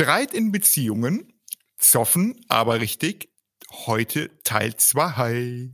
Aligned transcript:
Streit 0.00 0.32
in 0.32 0.52
Beziehungen, 0.52 1.32
zoffen, 1.76 2.40
aber 2.46 2.80
richtig. 2.80 3.32
Heute 3.68 4.30
Teil 4.44 4.76
2. 4.76 5.72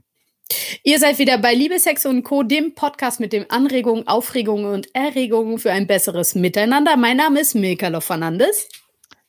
Ihr 0.83 0.99
seid 0.99 1.19
wieder 1.19 1.37
bei 1.37 1.53
Liebe, 1.53 1.79
Sex 1.79 2.07
und 2.07 2.23
Co., 2.23 2.43
dem 2.43 2.75
Podcast 2.75 3.21
mit 3.21 3.35
den 3.35 3.51
Anregungen, 3.51 4.09
Aufregungen 4.09 4.73
und 4.73 4.95
Erregungen 4.95 5.59
für 5.59 5.73
ein 5.73 5.87
besseres 5.87 6.35
Miteinander. 6.35 6.97
Mein 6.97 7.19
Name 7.19 7.39
ist 7.39 7.55
Milka 7.55 8.01
Fernandes. 8.01 8.67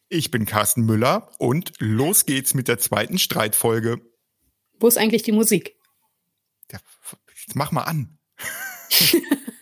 Ich 0.07 0.31
bin 0.31 0.45
Carsten 0.45 0.85
Müller 0.85 1.29
und 1.39 1.73
los 1.79 2.25
geht's 2.25 2.53
mit 2.53 2.69
der 2.69 2.77
zweiten 2.77 3.17
Streitfolge. 3.17 3.99
Wo 4.79 4.87
ist 4.87 4.97
eigentlich 4.97 5.23
die 5.23 5.33
Musik? 5.33 5.75
Ja, 6.71 6.79
mach 7.53 7.73
mal 7.73 7.83
an. 7.83 8.17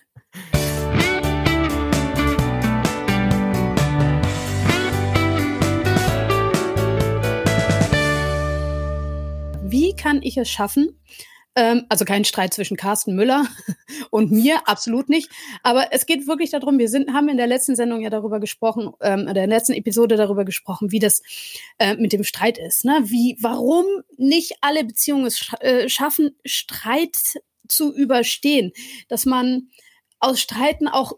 kann 9.95 10.21
ich 10.21 10.37
es 10.37 10.49
schaffen, 10.49 10.99
ähm, 11.55 11.85
also 11.89 12.03
kein 12.05 12.25
Streit 12.25 12.53
zwischen 12.53 12.77
Carsten 12.77 13.15
Müller 13.15 13.45
und 14.09 14.31
mir, 14.31 14.67
absolut 14.67 15.09
nicht. 15.09 15.29
Aber 15.61 15.87
es 15.91 16.05
geht 16.05 16.27
wirklich 16.27 16.49
darum, 16.49 16.79
wir 16.79 16.89
sind, 16.89 17.13
haben 17.13 17.29
in 17.29 17.37
der 17.37 17.47
letzten 17.47 17.75
Sendung 17.75 18.01
ja 18.01 18.09
darüber 18.09 18.39
gesprochen, 18.39 18.91
ähm, 19.01 19.27
in 19.27 19.33
der 19.33 19.47
letzten 19.47 19.73
Episode 19.73 20.15
darüber 20.15 20.45
gesprochen, 20.45 20.91
wie 20.91 20.99
das 20.99 21.21
äh, 21.77 21.95
mit 21.95 22.11
dem 22.13 22.23
Streit 22.23 22.57
ist. 22.57 22.85
Ne? 22.85 23.01
Wie, 23.03 23.37
warum 23.39 23.85
nicht 24.17 24.53
alle 24.61 24.83
Beziehungen 24.83 25.25
es 25.25 25.37
sch 25.37 25.53
äh, 25.59 25.89
schaffen, 25.89 26.35
Streit 26.43 27.17
zu 27.67 27.93
überstehen. 27.93 28.71
Dass 29.07 29.25
man 29.25 29.69
aus 30.19 30.41
Streiten 30.41 30.87
auch 30.87 31.13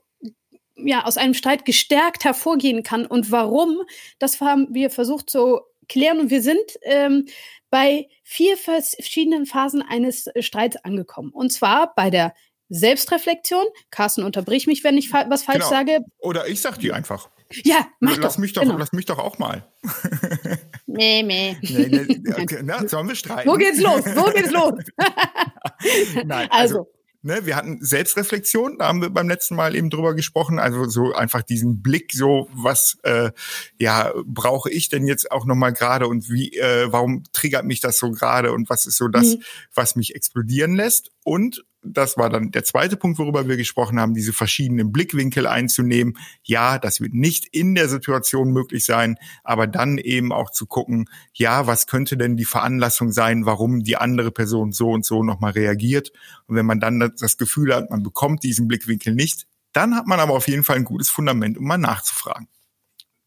ja, 0.78 1.06
aus 1.06 1.16
einem 1.16 1.34
Streit 1.34 1.64
gestärkt 1.64 2.26
hervorgehen 2.26 2.84
kann 2.84 3.06
und 3.06 3.32
warum, 3.32 3.78
das 4.20 4.42
haben 4.42 4.68
wir 4.72 4.90
versucht 4.90 5.30
zu 5.30 5.62
klären 5.88 6.20
und 6.20 6.30
wir 6.30 6.42
sind 6.42 6.60
ähm, 6.82 7.28
bei 7.76 8.08
vier 8.24 8.56
verschiedenen 8.56 9.46
Phasen 9.46 9.82
eines 9.82 10.28
äh, 10.28 10.42
Streits 10.42 10.78
angekommen. 10.78 11.32
Und 11.32 11.52
zwar 11.52 11.94
bei 11.94 12.10
der 12.10 12.34
Selbstreflexion. 12.70 13.66
Carsten, 13.92 14.24
unterbrich 14.24 14.66
mich, 14.66 14.86
wenn 14.86 14.98
ich 14.98 15.10
fa 15.10 15.26
was 15.28 15.44
falsch 15.44 15.58
genau. 15.58 15.70
sage. 15.70 16.00
Oder 16.20 16.48
ich 16.48 16.62
sag 16.62 16.78
dir 16.78 16.96
einfach. 16.96 17.30
Ja, 17.66 17.86
mach 18.00 18.16
lass 18.16 18.36
doch. 18.36 18.40
Mich 18.40 18.54
doch 18.54 18.62
genau. 18.62 18.78
Lass 18.78 18.94
mich 18.94 19.04
doch 19.04 19.20
auch 19.20 19.40
mal. 19.40 19.68
nee, 20.86 21.22
nee. 21.22 21.58
nee, 21.62 21.88
nee 21.90 22.34
okay, 22.42 22.62
na, 22.64 22.88
sollen 22.88 23.10
wir 23.10 23.16
streiten? 23.16 23.50
Wo 23.50 23.56
geht's 23.56 23.82
los? 23.82 24.06
Wo 24.06 24.32
geht's 24.32 24.52
los? 24.52 24.74
Nein, 26.24 26.48
also, 26.52 26.78
also 26.78 26.95
ne, 27.26 27.46
wir 27.46 27.56
hatten 27.56 27.84
Selbstreflexion, 27.84 28.78
da 28.78 28.88
haben 28.88 29.02
wir 29.02 29.10
beim 29.10 29.28
letzten 29.28 29.56
Mal 29.56 29.76
eben 29.76 29.90
drüber 29.90 30.14
gesprochen, 30.14 30.60
also 30.60 30.86
so 30.86 31.14
einfach 31.14 31.42
diesen 31.42 31.82
Blick, 31.82 32.14
so 32.14 32.48
was 32.54 32.98
äh, 33.04 33.32
ja 33.80 34.14
brauche 34.26 34.70
ich 34.70 34.90
denn 34.90 35.08
jetzt 35.08 35.32
auch 35.32 35.46
noch 35.46 35.56
mal 35.56 35.72
gerade 35.72 36.08
und 36.08 36.30
wie, 36.30 36.56
äh, 36.56 36.92
warum 36.92 37.24
triggert 37.34 37.66
mich 37.66 37.82
das 37.82 37.98
so 37.98 38.12
gerade 38.12 38.54
und 38.54 38.70
was 38.70 38.86
ist 38.86 38.98
so 38.98 39.08
das, 39.08 39.36
mhm. 39.36 39.44
was 39.74 39.96
mich 39.96 40.16
explodieren 40.16 40.76
lässt 40.76 41.12
und 41.24 41.66
das 41.86 42.18
war 42.18 42.30
dann 42.30 42.52
der 42.52 42.64
zweite 42.64 42.98
Punkt, 42.98 43.20
worüber 43.20 43.48
wir 43.48 43.58
gesprochen 43.58 44.00
haben, 44.00 44.14
diese 44.14 44.34
verschiedenen 44.34 44.92
Blickwinkel 44.92 45.48
einzunehmen. 45.48 46.18
Ja, 46.44 46.80
das 46.80 47.02
wird 47.02 47.14
nicht 47.14 47.48
in 47.48 47.76
der 47.76 47.90
Situation 47.90 48.52
möglich 48.52 48.86
sein, 48.86 49.18
aber 49.44 49.68
dann 49.68 49.98
eben 49.98 50.32
auch 50.32 50.52
zu 50.52 50.66
gucken, 50.66 51.10
ja, 51.34 51.68
was 51.68 51.88
könnte 51.88 52.18
denn 52.18 52.38
die 52.38 52.46
Veranlassung 52.46 53.12
sein, 53.12 53.46
warum 53.46 53.84
die 53.84 53.98
andere 53.98 54.32
Person 54.32 54.72
so 54.72 54.92
und 54.92 55.06
so 55.06 55.24
nochmal 55.24 55.52
reagiert. 55.52 56.12
Und 56.48 56.56
wenn 56.56 56.66
man 56.66 56.80
dann 56.80 57.14
das 57.18 57.38
Gefühl 57.38 57.74
hat, 57.74 57.90
man 57.90 58.04
bekommt 58.04 58.44
diesen 58.44 58.68
Blickwinkel 58.68 59.14
nicht, 59.14 59.48
dann 59.74 59.96
hat 59.96 60.08
man 60.08 60.20
aber 60.20 60.34
auf 60.34 60.48
jeden 60.48 60.64
Fall 60.64 60.78
ein 60.78 60.86
gutes 60.86 61.10
Fundament, 61.10 61.58
um 61.58 61.66
mal 61.66 61.78
nachzufragen. 61.78 62.48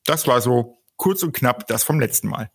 Das 0.04 0.26
war 0.26 0.40
so 0.40 0.82
kurz 0.96 1.22
und 1.22 1.32
knapp 1.32 1.66
das 1.66 1.84
vom 1.84 2.00
letzten 2.00 2.28
Mal. 2.28 2.50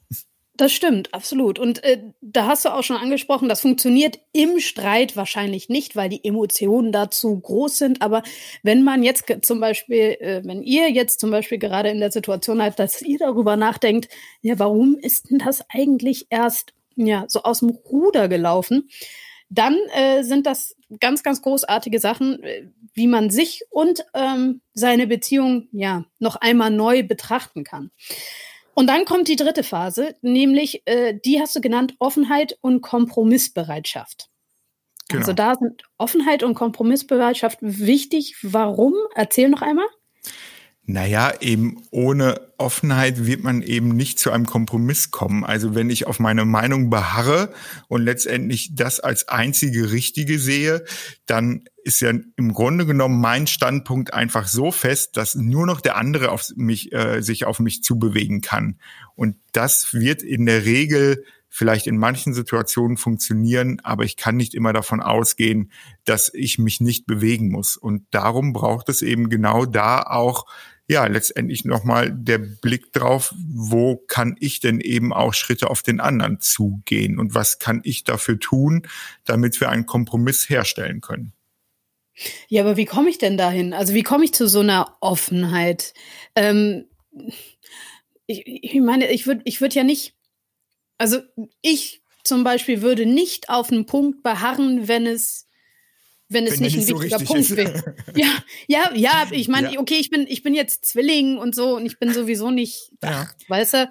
Das 0.56 0.72
stimmt, 0.72 1.12
absolut. 1.16 1.58
Und 1.58 1.84
äh, 1.84 2.04
da 2.22 2.46
hast 2.46 2.66
du 2.66 2.70
auch 2.70 2.84
schon 2.84 2.98
angesprochen, 2.98 3.50
das 3.50 3.62
funktioniert 3.62 4.20
im 4.34 4.59
Streit 4.59 5.18
wahrscheinlich 5.18 5.68
nicht, 5.68 5.96
weil 5.96 6.09
die 6.09 6.24
Emotionen 6.24 6.91
dazu 6.91 7.40
groß 7.40 7.80
sind. 7.80 8.03
Aber 8.03 8.22
wenn 8.62 8.84
man 8.84 9.02
jetzt 9.02 9.25
zum 9.42 9.59
Beispiel, 9.59 10.16
äh, 10.19 10.42
wenn 10.46 10.62
ihr 10.62 10.92
jetzt 10.92 11.19
zum 11.19 11.31
Beispiel 11.31 11.58
gerade 11.58 11.90
in 11.90 12.00
der 12.00 12.12
Situation 12.12 12.58
seid, 12.58 12.78
dass 12.78 13.02
ihr 13.02 13.18
darüber 13.18 13.56
nachdenkt, 13.56 14.09
ja, 14.42 14.59
warum 14.59 14.96
ist 14.96 15.31
denn 15.31 15.40
das 15.40 15.66
eigentlich 15.69 16.28
erst 16.30 16.74
ja 16.96 17.25
so 17.28 17.42
aus 17.42 17.62
dem 17.62 17.69
Ruder 17.69 18.28
gelaufen? 18.28 18.90
Dann 19.50 19.75
äh, 19.96 20.22
sind 20.22 20.46
das 20.46 20.75
ganz, 21.00 21.24
ganz 21.24 21.42
großartige 21.42 22.00
Sachen, 22.00 22.44
äh, 22.44 22.69
wie 22.94 23.08
man 23.08 23.31
sich 23.31 23.63
und 23.72 24.06
ähm, 24.13 24.62
seine 24.75 25.08
Beziehung 25.08 25.68
ja 25.72 26.06
noch 26.19 26.36
einmal 26.36 26.69
neu 26.69 27.02
betrachten 27.02 27.63
kann. 27.63 27.90
Und 28.73 28.88
dann 28.88 29.06
kommt 29.06 29.28
die 29.28 29.35
dritte 29.35 29.63
Phase, 29.63 30.16
nämlich 30.22 30.81
äh, 30.85 31.13
die 31.23 31.39
hast 31.39 31.56
du 31.56 31.61
genannt 31.61 31.95
Offenheit 32.00 32.57
und 32.61 32.81
Kompromissbereitschaft. 32.81 34.29
Genau. 35.09 35.22
Also 35.22 35.34
da 35.34 35.56
sind 35.56 35.84
Offenheit 35.97 36.44
und 36.44 36.56
Kompromissbereitschaft 36.56 37.59
wichtig. 37.62 38.35
Warum? 38.41 38.94
Erzähl 39.16 39.50
noch 39.50 39.62
einmal. 39.62 39.85
Naja, 40.85 41.31
eben 41.39 41.81
ohne 41.91 42.41
Offenheit 42.57 43.25
wird 43.25 43.41
man 43.41 43.62
eben 43.62 43.95
nicht 43.95 44.19
zu 44.19 44.31
einem 44.31 44.45
Kompromiss 44.45 45.12
kommen. 45.12 45.45
Also 45.45 45.75
wenn 45.75 45.89
ich 45.89 46.07
auf 46.07 46.19
meine 46.19 46.44
Meinung 46.44 46.89
beharre 46.89 47.53
und 47.88 48.03
letztendlich 48.03 48.75
das 48.75 49.00
als 49.00 49.29
einzige 49.29 49.91
Richtige 49.91 50.39
sehe, 50.39 50.83
dann 51.25 51.63
ist 51.83 51.99
ja 52.01 52.11
im 52.35 52.53
Grunde 52.53 52.85
genommen 52.85 53.19
mein 53.19 53.47
Standpunkt 53.47 54.13
einfach 54.13 54.47
so 54.47 54.71
fest, 54.71 55.17
dass 55.17 55.35
nur 55.35 55.66
noch 55.66 55.81
der 55.81 55.97
andere 55.97 56.31
auf 56.31 56.51
mich, 56.55 56.94
äh, 56.94 57.21
sich 57.21 57.45
auf 57.45 57.59
mich 57.59 57.83
zubewegen 57.83 58.41
kann. 58.41 58.79
Und 59.16 59.35
das 59.51 59.94
wird 59.94 60.23
in 60.23 60.45
der 60.45 60.66
Regel 60.66 61.23
vielleicht 61.49 61.85
in 61.85 61.97
manchen 61.97 62.33
Situationen 62.33 62.97
funktionieren, 62.97 63.79
aber 63.83 64.05
ich 64.05 64.17
kann 64.17 64.38
nicht 64.38 64.55
immer 64.55 64.73
davon 64.73 65.01
ausgehen, 65.01 65.71
dass 66.03 66.33
ich 66.33 66.57
mich 66.57 66.81
nicht 66.81 67.05
bewegen 67.05 67.51
muss. 67.51 67.77
Und 67.77 68.07
darum 68.09 68.53
braucht 68.53 68.89
es 68.89 69.03
eben 69.03 69.29
genau 69.29 69.65
da 69.65 70.01
auch 70.01 70.47
ja, 70.88 71.05
letztendlich 71.05 71.63
nochmal 71.63 72.11
der 72.11 72.39
Blick 72.39 72.91
drauf, 72.91 73.33
wo 73.38 73.97
kann 74.07 74.35
ich 74.39 74.59
denn 74.59 74.79
eben 74.81 75.13
auch 75.13 75.33
Schritte 75.33 75.69
auf 75.69 75.81
den 75.81 76.00
anderen 76.00 76.41
zugehen 76.41 77.19
und 77.19 77.35
was 77.35 77.59
kann 77.59 77.81
ich 77.83 78.03
dafür 78.03 78.39
tun, 78.39 78.88
damit 79.23 79.61
wir 79.61 79.69
einen 79.69 79.85
Kompromiss 79.85 80.50
herstellen 80.50 81.00
können. 81.00 81.33
Ja, 82.47 82.63
aber 82.63 82.78
wie 82.78 82.85
komme 82.85 83.09
ich 83.09 83.18
denn 83.18 83.38
dahin? 83.38 83.74
Also 83.74 83.94
wie 83.94 84.03
komme 84.03 84.25
ich 84.25 84.34
zu 84.34 84.47
so 84.47 84.59
einer 84.59 84.97
Offenheit? 85.01 85.94
Ähm, 86.35 86.85
ich, 88.28 88.44
ich 88.46 88.81
meine, 88.81 89.12
ich 89.12 89.28
würde 89.28 89.41
ich 89.46 89.62
würd 89.62 89.74
ja 89.74 89.84
nicht, 89.84 90.16
also 90.97 91.19
ich 91.62 92.01
zum 92.24 92.44
Beispiel 92.44 92.81
würde 92.81 93.06
nicht 93.06 93.50
auf 93.50 93.72
einen 93.72 93.85
Punkt 93.85 94.24
beharren, 94.24 94.88
wenn 94.88 95.06
es 95.07 95.47
wenn 96.29 96.47
es 96.47 96.53
wenn 96.53 96.63
nicht 96.63 96.78
ein 96.78 96.84
so 96.84 97.01
wichtiger 97.01 97.24
Punkt 97.24 97.56
wäre. 97.56 97.96
ja, 98.16 98.28
ja, 98.68 98.91
ja, 98.95 99.28
ich 99.31 99.47
meine, 99.47 99.74
ja. 99.74 99.80
okay, 99.80 99.95
ich 99.95 100.09
bin, 100.09 100.25
ich 100.28 100.41
bin 100.41 100.53
jetzt 100.53 100.85
Zwilling 100.85 101.38
und 101.38 101.53
so 101.53 101.75
und 101.75 101.85
ich 101.85 102.00
bin 102.00 102.12
sowieso 102.13 102.50
nicht, 102.50 102.91
ja. 103.03 103.28
ach, 103.28 103.35
weißt 103.50 103.74
du, 103.74 103.90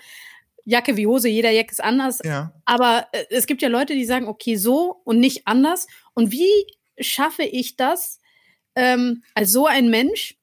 Jacke 0.65 0.97
wie 0.97 1.07
Hose, 1.07 1.29
jeder 1.29 1.51
Jack 1.51 1.71
ist 1.71 1.83
anders. 1.83 2.21
Ja. 2.25 2.53
Aber 2.65 3.07
äh, 3.13 3.25
es 3.31 3.47
gibt 3.47 3.63
ja 3.63 3.69
Leute, 3.69 3.95
die 3.95 4.05
sagen, 4.05 4.27
okay, 4.29 4.57
so 4.57 5.01
und 5.05 5.19
nicht 5.19 5.47
anders. 5.47 5.87
Und 6.15 6.31
wie 6.33 6.67
schaffe 6.99 7.43
ich 7.43 7.77
das 7.77 8.19
ähm, 8.75 9.23
als 9.35 9.53
so 9.53 9.67
ein 9.67 9.91
Mensch, 9.91 10.37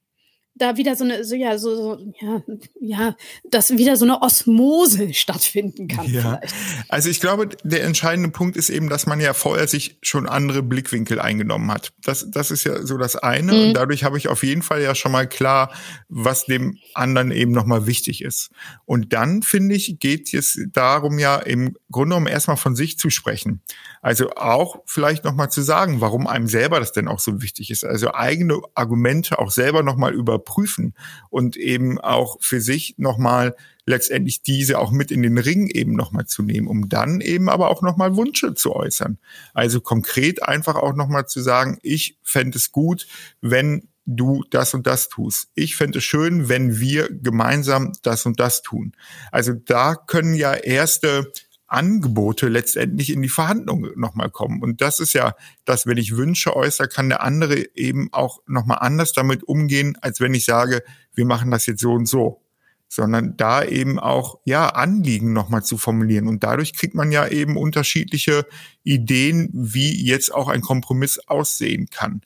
da 0.59 0.77
wieder 0.77 0.95
so 0.95 1.05
eine, 1.05 1.23
so, 1.23 1.35
ja, 1.35 1.57
so, 1.57 1.75
so, 1.75 2.13
ja, 2.19 2.43
ja, 2.81 3.15
dass 3.49 3.71
wieder 3.71 3.95
so 3.95 4.05
eine 4.05 4.21
Osmose 4.21 5.13
stattfinden 5.13 5.87
kann. 5.87 6.05
Ja. 6.11 6.21
Vielleicht. 6.21 6.53
Also 6.89 7.09
ich 7.09 7.19
glaube, 7.21 7.49
der 7.63 7.83
entscheidende 7.83 8.29
Punkt 8.29 8.57
ist 8.57 8.69
eben, 8.69 8.89
dass 8.89 9.05
man 9.05 9.19
ja 9.21 9.33
vorher 9.33 9.67
sich 9.67 9.97
schon 10.01 10.27
andere 10.27 10.61
Blickwinkel 10.61 11.19
eingenommen 11.19 11.71
hat. 11.71 11.93
Das, 12.03 12.29
das 12.29 12.51
ist 12.51 12.65
ja 12.65 12.85
so 12.85 12.97
das 12.97 13.15
eine. 13.15 13.53
Mhm. 13.53 13.59
Und 13.59 13.73
dadurch 13.73 14.03
habe 14.03 14.17
ich 14.17 14.27
auf 14.27 14.43
jeden 14.43 14.61
Fall 14.61 14.81
ja 14.81 14.95
schon 14.95 15.13
mal 15.13 15.27
klar, 15.27 15.73
was 16.09 16.45
dem 16.45 16.77
anderen 16.93 17.31
eben 17.31 17.53
nochmal 17.53 17.87
wichtig 17.87 18.21
ist. 18.21 18.51
Und 18.85 19.13
dann, 19.13 19.41
finde 19.43 19.75
ich, 19.75 19.97
geht 19.99 20.33
es 20.33 20.59
darum 20.73 21.19
ja 21.19 21.37
im 21.37 21.77
Grunde 21.89 22.09
genommen 22.09 22.27
erstmal 22.27 22.57
von 22.57 22.75
sich 22.75 22.97
zu 22.97 23.09
sprechen. 23.09 23.61
Also 24.01 24.31
auch 24.31 24.81
vielleicht 24.85 25.23
nochmal 25.23 25.49
zu 25.49 25.61
sagen, 25.61 26.01
warum 26.01 26.27
einem 26.27 26.47
selber 26.47 26.79
das 26.79 26.91
denn 26.91 27.07
auch 27.07 27.19
so 27.19 27.41
wichtig 27.41 27.71
ist. 27.71 27.83
Also 27.83 28.13
eigene 28.13 28.61
Argumente 28.75 29.39
auch 29.39 29.51
selber 29.51 29.83
nochmal 29.83 30.13
überprüfen 30.13 30.93
und 31.29 31.57
eben 31.57 31.99
auch 31.99 32.37
für 32.41 32.61
sich 32.61 32.95
nochmal 32.97 33.55
letztendlich 33.85 34.43
diese 34.43 34.79
auch 34.79 34.91
mit 34.91 35.11
in 35.11 35.23
den 35.23 35.37
Ring 35.37 35.67
eben 35.67 35.93
nochmal 35.93 36.27
zu 36.27 36.43
nehmen, 36.43 36.67
um 36.67 36.89
dann 36.89 37.21
eben 37.21 37.49
aber 37.49 37.69
auch 37.69 37.81
nochmal 37.81 38.15
Wünsche 38.15 38.53
zu 38.53 38.75
äußern. 38.75 39.17
Also 39.53 39.81
konkret 39.81 40.43
einfach 40.43 40.75
auch 40.75 40.93
nochmal 40.93 41.25
zu 41.25 41.41
sagen, 41.41 41.79
ich 41.81 42.17
fände 42.23 42.57
es 42.57 42.71
gut, 42.71 43.07
wenn 43.41 43.89
du 44.05 44.43
das 44.49 44.73
und 44.73 44.87
das 44.87 45.09
tust. 45.09 45.49
Ich 45.55 45.75
fände 45.75 45.99
es 45.99 46.03
schön, 46.03 46.49
wenn 46.49 46.79
wir 46.79 47.09
gemeinsam 47.09 47.93
das 48.01 48.25
und 48.25 48.39
das 48.39 48.61
tun. 48.61 48.93
Also 49.31 49.53
da 49.53 49.95
können 49.95 50.33
ja 50.33 50.53
erste 50.53 51.31
Angebote 51.71 52.47
letztendlich 52.47 53.11
in 53.11 53.21
die 53.21 53.29
Verhandlung 53.29 53.87
nochmal 53.95 54.29
kommen. 54.29 54.61
Und 54.61 54.81
das 54.81 54.99
ist 54.99 55.13
ja, 55.13 55.35
dass 55.65 55.85
wenn 55.85 55.97
ich 55.97 56.17
Wünsche 56.17 56.55
äußere, 56.55 56.87
kann 56.87 57.09
der 57.09 57.23
andere 57.23 57.75
eben 57.75 58.09
auch 58.11 58.39
nochmal 58.47 58.79
anders 58.81 59.13
damit 59.13 59.43
umgehen, 59.43 59.97
als 60.01 60.19
wenn 60.19 60.33
ich 60.33 60.45
sage, 60.45 60.83
wir 61.13 61.25
machen 61.25 61.51
das 61.51 61.65
jetzt 61.65 61.81
so 61.81 61.93
und 61.93 62.07
so. 62.07 62.41
sondern 62.89 63.37
da 63.37 63.63
eben 63.63 63.99
auch 63.99 64.39
ja 64.45 64.69
Anliegen 64.69 65.31
nochmal 65.31 65.63
zu 65.63 65.77
formulieren 65.77 66.27
und 66.27 66.43
dadurch 66.43 66.73
kriegt 66.73 66.95
man 66.95 67.11
ja 67.11 67.27
eben 67.27 67.55
unterschiedliche 67.55 68.47
Ideen, 68.83 69.49
wie 69.53 70.03
jetzt 70.05 70.33
auch 70.33 70.47
ein 70.49 70.61
Kompromiss 70.61 71.19
aussehen 71.27 71.87
kann. 71.91 72.21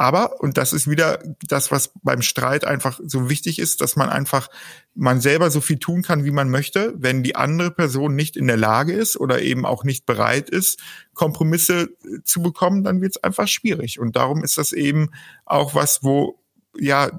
Aber, 0.00 0.40
und 0.40 0.56
das 0.56 0.72
ist 0.72 0.88
wieder 0.88 1.18
das, 1.48 1.72
was 1.72 1.90
beim 2.04 2.22
Streit 2.22 2.64
einfach 2.64 3.00
so 3.04 3.28
wichtig 3.28 3.58
ist, 3.58 3.80
dass 3.80 3.96
man 3.96 4.08
einfach, 4.08 4.48
man 4.94 5.20
selber 5.20 5.50
so 5.50 5.60
viel 5.60 5.80
tun 5.80 6.02
kann, 6.02 6.24
wie 6.24 6.30
man 6.30 6.50
möchte. 6.50 6.94
Wenn 6.96 7.24
die 7.24 7.34
andere 7.34 7.72
Person 7.72 8.14
nicht 8.14 8.36
in 8.36 8.46
der 8.46 8.56
Lage 8.56 8.92
ist 8.92 9.16
oder 9.16 9.42
eben 9.42 9.66
auch 9.66 9.82
nicht 9.82 10.06
bereit 10.06 10.50
ist, 10.50 10.78
Kompromisse 11.14 11.88
äh, 12.04 12.22
zu 12.22 12.42
bekommen, 12.42 12.84
dann 12.84 13.00
wird 13.00 13.16
es 13.16 13.24
einfach 13.24 13.48
schwierig. 13.48 13.98
Und 13.98 14.14
darum 14.14 14.44
ist 14.44 14.56
das 14.56 14.72
eben 14.72 15.10
auch 15.44 15.74
was, 15.74 16.04
wo, 16.04 16.38
ja, 16.78 17.10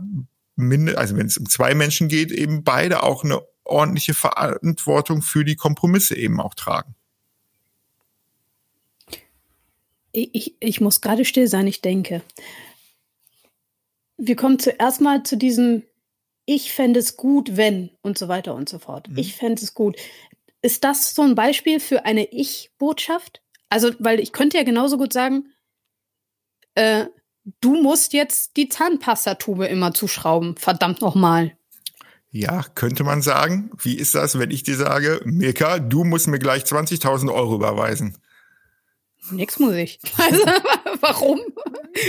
also 0.96 1.18
wenn 1.18 1.28
es 1.28 1.38
um 1.38 1.50
zwei 1.50 1.76
Menschen 1.76 2.08
geht, 2.08 2.32
eben 2.32 2.64
beide 2.64 3.04
auch 3.04 3.26
eine 3.26 3.42
ordentliche 3.66 4.14
Verantwortung 4.14 5.22
für 5.22 5.44
die 5.44 5.58
Kompromisse 5.58 6.16
eben 6.16 6.40
auch 6.40 6.54
tragen. 6.54 6.96
Ich, 10.14 10.56
ich 10.62 10.80
muss 10.80 11.02
gerade 11.02 11.26
still 11.26 11.48
sein, 11.48 11.68
ich 11.68 11.82
denke 11.82 12.24
wir 14.20 14.36
kommen 14.36 14.60
zuerst 14.60 15.02
mal 15.02 15.24
zu 15.24 15.38
diesem 15.38 15.84
Ich 16.46 16.74
fände 16.74 17.00
es 17.00 17.18
gut, 17.18 17.58
wenn 17.58 17.92
und 18.02 18.18
so 18.18 18.28
weiter 18.28 18.54
und 18.54 18.70
so 18.70 18.78
fort. 18.78 19.08
Mhm. 19.08 19.18
Ich 19.18 19.36
fände 19.36 19.62
es 19.62 19.74
gut. 19.74 19.98
Ist 20.62 20.84
das 20.84 21.16
so 21.16 21.22
ein 21.22 21.36
Beispiel 21.36 21.80
für 21.80 22.06
eine 22.06 22.26
Ich-Botschaft? 22.26 23.42
Also, 23.70 23.92
weil 24.00 24.20
ich 24.20 24.34
könnte 24.34 24.58
ja 24.58 24.64
genauso 24.64 24.98
gut 24.98 25.14
sagen, 25.14 25.54
äh, 26.76 27.06
du 27.62 27.82
musst 27.82 28.14
jetzt 28.14 28.58
die 28.58 28.68
Zahnpastatube 28.68 29.68
immer 29.68 29.94
zuschrauben, 29.94 30.58
verdammt 30.58 31.02
nochmal. 31.02 31.56
Ja, 32.32 32.64
könnte 32.76 33.04
man 33.04 33.22
sagen. 33.22 33.72
Wie 33.82 33.96
ist 33.96 34.14
das, 34.16 34.38
wenn 34.38 34.52
ich 34.52 34.64
dir 34.64 34.76
sage, 34.76 35.22
Mirka, 35.24 35.80
du 35.80 36.04
musst 36.04 36.28
mir 36.28 36.40
gleich 36.40 36.64
20.000 36.64 37.34
Euro 37.34 37.56
überweisen? 37.56 38.18
Nix 39.32 39.60
muss 39.60 39.74
ich. 39.74 40.00
Also, 40.18 40.44
warum? 41.00 41.40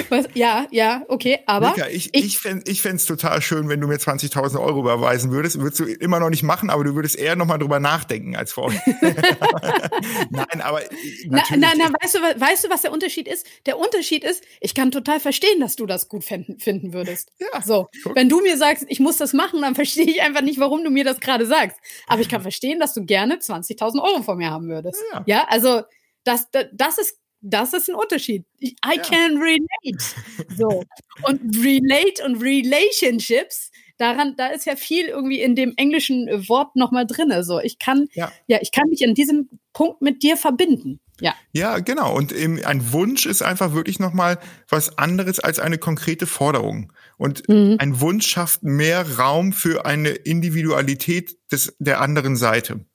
Was? 0.09 0.27
Ja, 0.35 0.67
ja, 0.71 1.03
okay, 1.09 1.38
aber. 1.47 1.71
Mika, 1.71 1.88
ich, 1.88 2.11
ich, 2.12 2.25
ich 2.25 2.38
fände 2.38 2.71
ich 2.71 2.82
fänd's 2.82 3.06
total 3.06 3.41
schön, 3.43 3.69
wenn 3.69 3.81
du 3.81 3.87
mir 3.87 3.97
20.000 3.97 4.61
Euro 4.61 4.81
überweisen 4.81 5.31
würdest. 5.31 5.59
Würdest 5.59 5.81
du 5.81 5.85
immer 5.85 6.21
noch 6.21 6.31
nicht 6.31 6.43
machen, 6.43 6.71
aber 6.71 6.85
du 6.85 6.94
würdest 6.94 7.17
eher 7.17 7.37
noch 7.37 7.47
mal 7.47 7.59
drüber 7.59 7.81
nachdenken 7.81 8.37
als 8.37 8.53
vorher. 8.53 8.81
Nein, 10.31 10.61
aber. 10.61 10.82
Na, 11.27 11.43
na, 11.56 11.73
na, 11.77 11.93
weißt 12.00 12.15
du, 12.15 12.19
weißt 12.41 12.65
du, 12.65 12.71
was 12.71 12.82
der 12.82 12.93
Unterschied 12.93 13.27
ist? 13.27 13.47
Der 13.67 13.79
Unterschied 13.79 14.25
ist, 14.25 14.44
ich 14.61 14.75
kann 14.75 14.91
total 14.91 15.21
verstehen, 15.21 15.61
dass 15.61 15.77
du 15.77 15.87
das 15.87 16.09
gut 16.09 16.25
finden, 16.25 16.59
finden 16.59 16.93
würdest. 16.93 17.33
Ja. 17.38 17.62
So. 17.62 17.88
Guck. 18.03 18.17
Wenn 18.17 18.29
du 18.29 18.41
mir 18.41 18.56
sagst, 18.56 18.85
ich 18.88 19.00
muss 19.00 19.17
das 19.17 19.33
machen, 19.33 19.62
dann 19.62 19.75
verstehe 19.75 20.06
ich 20.06 20.23
einfach 20.23 20.43
nicht, 20.43 20.61
warum 20.61 20.85
du 20.85 20.91
mir 20.91 21.05
das 21.05 21.21
gerade 21.21 21.47
sagst. 21.47 21.79
Aber 22.06 22.21
ich 22.21 22.29
kann 22.29 22.43
verstehen, 22.50 22.81
dass 22.81 22.94
du 22.94 23.05
gerne 23.05 23.37
20.000 23.37 24.03
Euro 24.03 24.23
von 24.23 24.38
mir 24.38 24.50
haben 24.50 24.69
würdest. 24.69 25.03
Ja, 25.12 25.23
ja 25.26 25.47
also, 25.49 25.83
das, 26.25 26.50
das, 26.50 26.67
das 26.73 26.99
ist 26.99 27.17
das 27.41 27.73
ist 27.73 27.89
ein 27.89 27.95
Unterschied. 27.95 28.45
I 28.63 28.73
ja. 28.97 29.03
can 29.03 29.39
relate. 29.39 30.05
So. 30.57 30.85
Und 31.23 31.57
relate 31.57 32.25
und 32.25 32.43
relationships, 32.43 33.71
daran, 34.01 34.35
da 34.37 34.49
ist 34.49 34.67
ja 34.67 34.77
viel 34.77 35.07
irgendwie 35.07 35.41
in 35.41 35.55
dem 35.55 35.75
englischen 35.77 36.27
Wort 36.49 36.75
nochmal 36.77 37.07
drin. 37.07 37.33
So, 37.43 37.61
ich 37.61 37.79
kann, 37.79 38.09
ja. 38.15 38.33
ja, 38.47 38.59
ich 38.61 38.73
kann 38.73 38.89
mich 38.89 39.03
in 39.03 39.15
diesem 39.15 39.49
Punkt 39.73 40.03
mit 40.03 40.23
dir 40.23 40.37
verbinden. 40.37 41.01
Ja. 41.21 41.35
Ja, 41.53 41.79
genau. 41.79 42.17
Und 42.17 42.33
eben 42.33 42.65
ein 42.65 42.93
Wunsch 42.93 43.27
ist 43.27 43.43
einfach 43.43 43.75
wirklich 43.75 43.99
nochmal 43.99 44.39
was 44.69 44.97
anderes 44.97 45.39
als 45.39 45.59
eine 45.59 45.77
konkrete 45.77 46.27
Forderung. 46.27 46.93
Und 47.19 47.47
mhm. 47.49 47.77
ein 47.79 48.01
Wunsch 48.01 48.27
schafft 48.27 48.63
mehr 48.63 49.19
Raum 49.19 49.53
für 49.53 49.85
eine 49.85 50.11
Individualität 50.11 51.37
des, 51.53 51.77
der 51.79 52.01
anderen 52.01 52.37
Seite. 52.37 52.87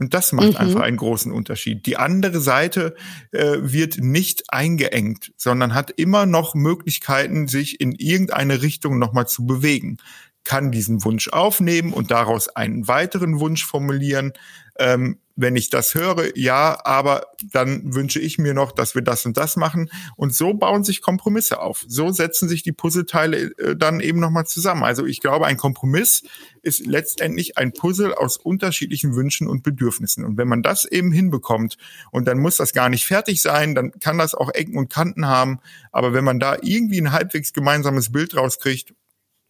Und 0.00 0.14
das 0.14 0.32
macht 0.32 0.52
mhm. 0.52 0.56
einfach 0.56 0.80
einen 0.80 0.96
großen 0.96 1.30
Unterschied. 1.30 1.86
Die 1.86 1.96
andere 1.96 2.40
Seite 2.40 2.96
äh, 3.32 3.58
wird 3.60 3.98
nicht 3.98 4.44
eingeengt, 4.48 5.32
sondern 5.36 5.74
hat 5.74 5.90
immer 5.90 6.26
noch 6.26 6.54
Möglichkeiten, 6.54 7.46
sich 7.46 7.80
in 7.80 7.92
irgendeine 7.92 8.62
Richtung 8.62 8.98
nochmal 8.98 9.28
zu 9.28 9.46
bewegen 9.46 9.98
kann 10.42 10.72
diesen 10.72 11.04
Wunsch 11.04 11.28
aufnehmen 11.28 11.92
und 11.92 12.10
daraus 12.10 12.48
einen 12.48 12.88
weiteren 12.88 13.40
Wunsch 13.40 13.64
formulieren. 13.64 14.32
Ähm, 14.78 15.18
wenn 15.40 15.56
ich 15.56 15.70
das 15.70 15.94
höre, 15.94 16.36
ja, 16.36 16.78
aber 16.84 17.26
dann 17.52 17.94
wünsche 17.94 18.20
ich 18.20 18.38
mir 18.38 18.54
noch, 18.54 18.72
dass 18.72 18.94
wir 18.94 19.02
das 19.02 19.24
und 19.26 19.36
das 19.36 19.56
machen. 19.56 19.90
Und 20.16 20.34
so 20.34 20.54
bauen 20.54 20.84
sich 20.84 21.00
Kompromisse 21.00 21.60
auf. 21.60 21.84
So 21.88 22.10
setzen 22.12 22.48
sich 22.48 22.62
die 22.62 22.72
Puzzleteile 22.72 23.56
äh, 23.58 23.76
dann 23.76 24.00
eben 24.00 24.20
nochmal 24.20 24.46
zusammen. 24.46 24.84
Also 24.84 25.06
ich 25.06 25.20
glaube, 25.20 25.46
ein 25.46 25.56
Kompromiss 25.56 26.22
ist 26.62 26.86
letztendlich 26.86 27.58
ein 27.58 27.72
Puzzle 27.72 28.14
aus 28.14 28.36
unterschiedlichen 28.36 29.14
Wünschen 29.14 29.48
und 29.48 29.62
Bedürfnissen. 29.62 30.24
Und 30.24 30.36
wenn 30.36 30.48
man 30.48 30.62
das 30.62 30.84
eben 30.84 31.12
hinbekommt, 31.12 31.76
und 32.10 32.26
dann 32.26 32.38
muss 32.38 32.56
das 32.56 32.72
gar 32.72 32.88
nicht 32.88 33.06
fertig 33.06 33.42
sein, 33.42 33.74
dann 33.74 33.92
kann 33.98 34.18
das 34.18 34.34
auch 34.34 34.52
Ecken 34.52 34.76
und 34.76 34.90
Kanten 34.90 35.26
haben. 35.26 35.60
Aber 35.92 36.12
wenn 36.12 36.24
man 36.24 36.38
da 36.38 36.56
irgendwie 36.60 37.00
ein 37.00 37.12
halbwegs 37.12 37.52
gemeinsames 37.52 38.12
Bild 38.12 38.36
rauskriegt, 38.36 38.94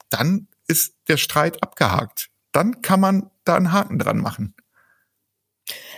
dann 0.08 0.48
ist 0.66 0.94
der 1.08 1.16
Streit 1.16 1.62
abgehakt. 1.62 2.30
Dann 2.52 2.82
kann 2.82 3.00
man 3.00 3.30
da 3.44 3.56
einen 3.56 3.72
Haken 3.72 3.98
dran 3.98 4.18
machen. 4.18 4.54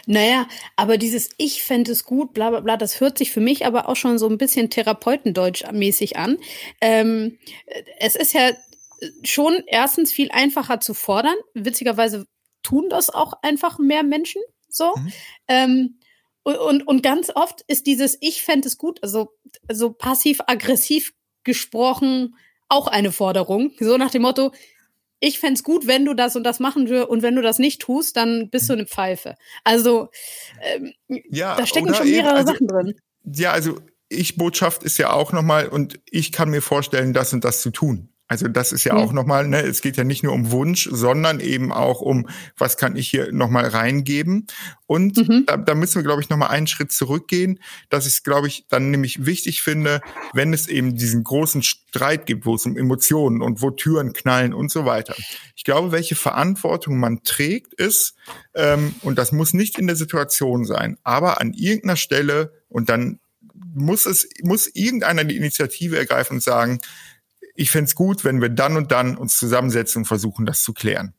Naja, 0.07 0.49
aber 0.77 0.99
dieses 0.99 1.31
Ich 1.39 1.63
fände 1.63 1.93
es 1.93 2.05
gut, 2.05 2.33
bla 2.35 2.51
bla 2.51 2.61
bla, 2.61 2.77
das 2.77 3.01
hört 3.01 3.19
sich 3.19 3.31
für 3.31 3.41
mich 3.41 3.67
aber 3.67 3.89
auch 3.89 3.97
schon 3.97 4.19
so 4.19 4.29
ein 4.29 4.39
bisschen 4.39 4.71
Therapeutendeutsch-mäßig 4.71 6.17
an. 6.17 6.39
Ähm, 6.81 7.39
es 7.99 8.17
ist 8.17 8.33
ja 8.33 8.51
schon 9.25 9.63
erstens 9.67 10.13
viel 10.13 10.31
einfacher 10.31 10.81
zu 10.81 10.95
fordern. 10.95 11.37
Witzigerweise 11.55 12.27
tun 12.63 12.89
das 12.89 13.11
auch 13.11 13.35
einfach 13.43 13.79
mehr 13.79 14.03
Menschen 14.03 14.43
so. 14.69 14.95
Mhm. 14.97 15.13
Ähm, 15.49 15.99
und, 16.45 16.87
und 16.87 17.03
ganz 17.03 17.31
oft 17.35 17.63
ist 17.69 17.87
dieses 17.87 18.19
Ich 18.21 18.43
fände 18.43 18.67
es 18.67 18.77
gut, 18.77 19.01
also 19.03 19.31
so 19.71 19.93
passiv-aggressiv 19.93 21.13
gesprochen, 21.45 22.37
auch 22.69 22.89
eine 22.89 23.13
Forderung. 23.13 23.73
So 23.79 23.97
nach 23.97 24.11
dem 24.11 24.23
Motto, 24.23 24.51
ich 25.23 25.39
fände 25.39 25.63
gut, 25.63 25.87
wenn 25.87 26.05
du 26.05 26.15
das 26.15 26.35
und 26.35 26.43
das 26.43 26.59
machen 26.59 26.89
würdest 26.89 27.09
und 27.09 27.23
wenn 27.23 27.37
du 27.37 27.43
das 27.43 27.61
nicht 27.61 27.81
tust, 27.81 28.17
dann 28.17 28.51
bist 28.51 28.69
du 28.69 28.73
eine 28.73 28.87
Pfeife. 28.87 29.37
Also 29.63 30.11
ähm, 30.61 30.93
ja, 31.31 31.55
da 31.55 31.65
stecken 31.65 31.95
schon 31.95 32.11
mehrere 32.11 32.31
eben, 32.31 32.39
also, 32.39 32.53
Sachen 32.53 32.67
drin. 32.67 32.95
Ja, 33.25 33.53
also 33.53 33.79
Ich-Botschaft 34.09 34.83
ist 34.83 34.99
ja 34.99 35.13
auch 35.13 35.33
nochmal 35.33 35.69
und 35.69 36.01
ich 36.11 36.33
kann 36.33 36.51
mir 36.51 36.61
vorstellen, 36.61 37.13
das 37.13 37.33
und 37.33 37.45
das 37.45 37.63
zu 37.63 37.71
tun. 37.71 38.12
Also 38.29 38.49
das 38.49 38.73
ist 38.73 38.85
ja 38.85 38.95
auch 38.95 39.13
nochmal, 39.13 39.47
ne, 39.47 39.61
es 39.61 39.83
geht 39.83 39.99
ja 39.99 40.05
nicht 40.05 40.23
nur 40.23 40.33
um 40.33 40.51
Wunsch, 40.53 40.89
sondern 40.91 41.39
eben 41.39 41.71
auch 41.71 42.01
um, 42.01 42.29
was 42.57 42.79
kann 42.79 42.97
ich 42.97 43.11
hier 43.11 43.31
nochmal 43.31 43.67
reingeben. 43.67 44.47
Und 44.87 45.17
mhm. 45.19 45.45
da, 45.47 45.59
da 45.59 45.75
müssen 45.75 45.97
wir, 45.97 46.03
glaube 46.03 46.23
ich, 46.23 46.31
nochmal 46.31 46.49
einen 46.49 46.67
Schritt 46.67 46.93
zurückgehen, 46.93 47.59
dass 47.91 48.07
ich 48.07 48.15
es, 48.15 48.23
glaube 48.23 48.49
ich, 48.49 48.67
dann 48.69 48.91
nämlich 48.91 49.27
wichtig 49.27 49.61
finde, 49.61 50.01
wenn 50.33 50.55
es 50.55 50.69
eben 50.69 50.97
diesen 50.97 51.25
großen 51.25 51.63
Streit 51.63 52.25
gibt, 52.25 52.47
wo 52.47 52.55
es 52.55 52.65
um 52.65 52.79
Emotionen 52.79 53.43
und 53.43 53.61
wo 53.61 53.71
Türen 53.71 54.15
knallen 54.15 54.55
und 54.55 54.71
so 54.71 54.87
weiter. 54.87 55.15
Ich 55.55 55.65
glaube, 55.65 55.93
welche 55.93 56.15
Verantwortung 56.15 56.99
man 56.99 57.23
trägt, 57.25 57.75
ist, 57.75 58.15
ähm, 58.55 58.95
und 59.03 59.19
das 59.19 59.33
muss 59.33 59.53
nicht 59.53 59.79
in 59.79 59.87
der 59.87 59.97
Situation 59.97 60.65
sein, 60.65 60.97
aber 61.03 61.41
an 61.41 61.53
irgendeiner 61.53 61.97
Stelle 61.97 62.53
und 62.69 62.89
dann 62.89 63.19
muss 63.75 64.07
es, 64.07 64.29
muss 64.43 64.69
irgendeiner 64.69 65.25
die 65.25 65.37
Initiative 65.37 65.99
ergreifen 65.99 66.37
und 66.37 66.43
sagen, 66.43 66.79
ich 67.55 67.71
fände 67.71 67.93
gut, 67.95 68.25
wenn 68.25 68.41
wir 68.41 68.49
dann 68.49 68.77
und 68.77 68.93
dann 68.93 69.17
uns 69.17 69.37
zusammensetzen 69.39 70.01
und 70.01 70.07
versuchen, 70.07 70.47
das 70.47 70.63
zu 70.63 70.73
klären. 70.73 71.15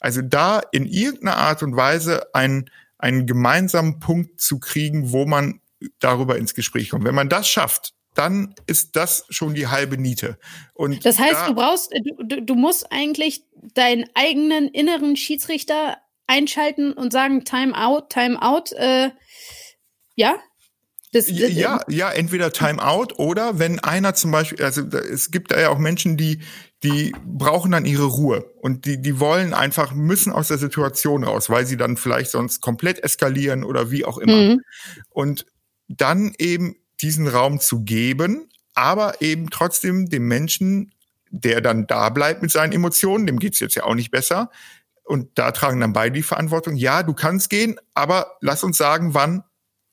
Also 0.00 0.22
da 0.22 0.60
in 0.72 0.86
irgendeiner 0.86 1.36
Art 1.36 1.62
und 1.62 1.76
Weise 1.76 2.34
einen, 2.34 2.70
einen 2.98 3.26
gemeinsamen 3.26 4.00
Punkt 4.00 4.40
zu 4.40 4.58
kriegen, 4.58 5.12
wo 5.12 5.26
man 5.26 5.60
darüber 5.98 6.38
ins 6.38 6.54
Gespräch 6.54 6.90
kommt. 6.90 7.04
Wenn 7.04 7.14
man 7.14 7.28
das 7.28 7.48
schafft, 7.48 7.92
dann 8.14 8.54
ist 8.66 8.96
das 8.96 9.24
schon 9.30 9.54
die 9.54 9.68
halbe 9.68 9.96
Niete. 9.96 10.38
Und 10.74 11.04
das 11.04 11.18
heißt, 11.18 11.42
da, 11.42 11.46
du 11.48 11.54
brauchst, 11.54 11.92
du, 12.24 12.42
du 12.42 12.54
musst 12.54 12.90
eigentlich 12.90 13.44
deinen 13.74 14.06
eigenen 14.14 14.68
inneren 14.68 15.16
Schiedsrichter 15.16 15.98
einschalten 16.26 16.92
und 16.92 17.12
sagen, 17.12 17.44
Time 17.44 17.76
out, 17.76 18.10
Time 18.10 18.40
out. 18.42 18.72
Äh, 18.72 19.10
ja? 20.16 20.38
Das, 21.12 21.26
das, 21.26 21.34
ja, 21.34 21.80
ja, 21.88 22.10
entweder 22.10 22.52
Timeout 22.52 23.14
oder 23.16 23.58
wenn 23.58 23.80
einer 23.80 24.14
zum 24.14 24.30
Beispiel, 24.30 24.64
also 24.64 24.82
es 24.82 25.32
gibt 25.32 25.50
da 25.50 25.60
ja 25.60 25.70
auch 25.70 25.78
Menschen, 25.78 26.16
die, 26.16 26.40
die 26.84 27.12
brauchen 27.24 27.72
dann 27.72 27.84
ihre 27.84 28.04
Ruhe 28.04 28.48
und 28.60 28.84
die, 28.84 29.02
die 29.02 29.18
wollen 29.18 29.52
einfach, 29.52 29.92
müssen 29.92 30.32
aus 30.32 30.48
der 30.48 30.58
Situation 30.58 31.24
raus, 31.24 31.50
weil 31.50 31.66
sie 31.66 31.76
dann 31.76 31.96
vielleicht 31.96 32.30
sonst 32.30 32.60
komplett 32.60 33.02
eskalieren 33.02 33.64
oder 33.64 33.90
wie 33.90 34.04
auch 34.04 34.18
immer. 34.18 34.36
Mhm. 34.36 34.60
Und 35.08 35.46
dann 35.88 36.32
eben 36.38 36.76
diesen 37.00 37.26
Raum 37.26 37.58
zu 37.58 37.82
geben, 37.82 38.48
aber 38.74 39.20
eben 39.20 39.50
trotzdem 39.50 40.08
dem 40.08 40.28
Menschen, 40.28 40.92
der 41.30 41.60
dann 41.60 41.88
da 41.88 42.10
bleibt 42.10 42.40
mit 42.40 42.52
seinen 42.52 42.72
Emotionen, 42.72 43.26
dem 43.26 43.40
geht's 43.40 43.58
jetzt 43.58 43.74
ja 43.74 43.82
auch 43.82 43.94
nicht 43.94 44.12
besser. 44.12 44.50
Und 45.02 45.38
da 45.38 45.50
tragen 45.50 45.80
dann 45.80 45.92
beide 45.92 46.14
die 46.14 46.22
Verantwortung. 46.22 46.76
Ja, 46.76 47.02
du 47.02 47.14
kannst 47.14 47.50
gehen, 47.50 47.80
aber 47.94 48.36
lass 48.40 48.62
uns 48.62 48.76
sagen, 48.76 49.12
wann 49.12 49.42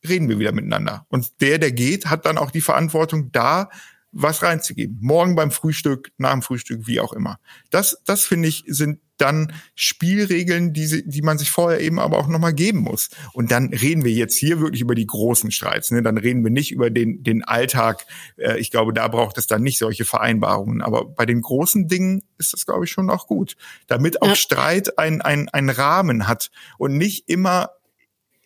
reden 0.09 0.29
wir 0.29 0.39
wieder 0.39 0.51
miteinander. 0.51 1.05
Und 1.09 1.41
der, 1.41 1.57
der 1.57 1.71
geht, 1.71 2.07
hat 2.07 2.25
dann 2.25 2.37
auch 2.37 2.51
die 2.51 2.61
Verantwortung, 2.61 3.31
da 3.31 3.69
was 4.11 4.41
reinzugeben. 4.41 4.97
Morgen 5.01 5.35
beim 5.35 5.51
Frühstück, 5.51 6.11
nach 6.17 6.31
dem 6.31 6.41
Frühstück, 6.41 6.87
wie 6.87 6.99
auch 6.99 7.13
immer. 7.13 7.39
Das, 7.69 8.01
das 8.05 8.23
finde 8.23 8.47
ich, 8.47 8.63
sind 8.67 8.99
dann 9.17 9.53
Spielregeln, 9.75 10.73
die, 10.73 11.03
die 11.07 11.21
man 11.21 11.37
sich 11.37 11.49
vorher 11.49 11.81
eben 11.81 11.99
aber 11.99 12.17
auch 12.17 12.27
nochmal 12.27 12.53
geben 12.53 12.79
muss. 12.79 13.09
Und 13.33 13.51
dann 13.51 13.73
reden 13.73 14.03
wir 14.03 14.11
jetzt 14.11 14.37
hier 14.37 14.59
wirklich 14.59 14.81
über 14.81 14.95
die 14.95 15.07
großen 15.07 15.51
Streits. 15.51 15.91
Ne? 15.91 16.03
Dann 16.03 16.17
reden 16.17 16.43
wir 16.43 16.51
nicht 16.51 16.71
über 16.71 16.89
den, 16.89 17.23
den 17.23 17.43
Alltag. 17.43 18.05
Äh, 18.37 18.59
ich 18.59 18.71
glaube, 18.71 18.93
da 18.93 19.07
braucht 19.07 19.37
es 19.37 19.47
dann 19.47 19.63
nicht 19.63 19.79
solche 19.79 20.05
Vereinbarungen. 20.05 20.81
Aber 20.81 21.05
bei 21.05 21.25
den 21.25 21.41
großen 21.41 21.87
Dingen 21.87 22.23
ist 22.37 22.53
das, 22.53 22.65
glaube 22.65 22.85
ich, 22.85 22.91
schon 22.91 23.09
auch 23.09 23.27
gut. 23.27 23.55
Damit 23.87 24.21
auch 24.21 24.29
ja. 24.29 24.35
Streit 24.35 24.99
ein, 24.99 25.21
ein, 25.21 25.49
ein 25.49 25.69
Rahmen 25.69 26.27
hat 26.27 26.51
und 26.77 26.95
nicht 26.95 27.27
immer 27.27 27.69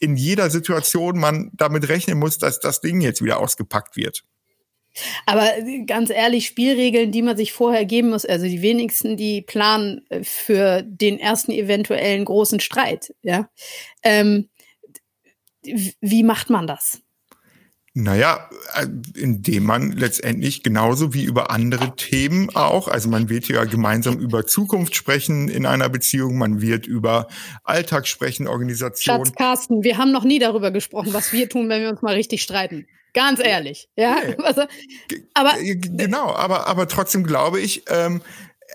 in 0.02 0.18
jeder 0.18 0.50
Situation 0.50 1.18
man 1.18 1.52
damit 1.54 1.88
rechnen 1.88 2.20
muss, 2.20 2.38
dass 2.38 2.60
das 2.60 2.82
Ding 2.82 3.00
jetzt 3.02 3.24
wieder 3.24 3.40
ausgepackt 3.40 3.96
wird. 3.96 4.24
Aber 5.26 5.58
äh, 5.58 5.86
ganz 5.86 6.10
ehrlich, 6.10 6.48
Spielregeln, 6.48 7.12
die 7.12 7.22
man 7.22 7.38
sich 7.38 7.54
vorher 7.54 7.86
geben 7.86 8.10
muss, 8.10 8.26
also 8.26 8.46
die 8.46 8.62
wenigsten, 8.62 9.16
die 9.16 9.42
planen 9.42 10.06
äh, 10.10 10.24
für 10.24 10.82
den 10.84 11.20
ersten 11.20 11.52
eventuellen 11.52 12.26
großen 12.26 12.60
Streit, 12.60 13.14
ja. 13.22 13.50
Ähm, 14.04 14.50
wie 15.64 16.24
macht 16.24 16.50
man 16.50 16.68
das? 16.68 17.02
Naja, 17.94 18.50
äh, 18.76 18.88
indem 19.20 19.66
man 19.66 19.92
letztendlich 19.92 20.64
genauso 20.64 21.14
wie 21.14 21.26
über 21.26 21.52
andere 21.52 21.94
Themen 21.98 22.50
auch, 22.56 22.88
also 22.88 23.10
man 23.10 23.28
wird 23.28 23.50
ja 23.50 23.66
gemeinsam 23.66 24.18
über 24.18 24.48
Zukunft 24.48 24.96
sprechen 24.96 25.50
in 25.50 25.66
einer 25.66 25.90
Beziehung, 25.90 26.38
man 26.38 26.62
wird 26.62 26.88
über 26.88 27.28
Alltag 27.66 28.08
sprechen, 28.08 28.48
Organisation. 28.48 29.26
Schatz 29.26 29.36
Carsten, 29.36 29.84
wir 29.84 29.98
haben 29.98 30.14
noch 30.14 30.24
nie 30.24 30.40
darüber 30.40 30.72
gesprochen, 30.72 31.14
was 31.14 31.34
wir 31.34 31.50
tun, 31.50 31.68
wenn 31.68 31.82
wir 31.82 31.90
uns 31.90 32.02
mal 32.02 32.16
richtig 32.16 32.44
streiten. 32.44 32.88
Ganz 33.14 33.42
ehrlich, 33.44 33.90
ja. 33.98 34.16
Nee. 34.26 34.38
Also, 34.44 34.64
aber 35.34 35.56
genau, 35.62 36.34
aber 36.34 36.68
aber 36.68 36.88
trotzdem 36.88 37.26
glaube 37.26 37.60
ich. 37.60 37.84
Ähm, 37.90 38.22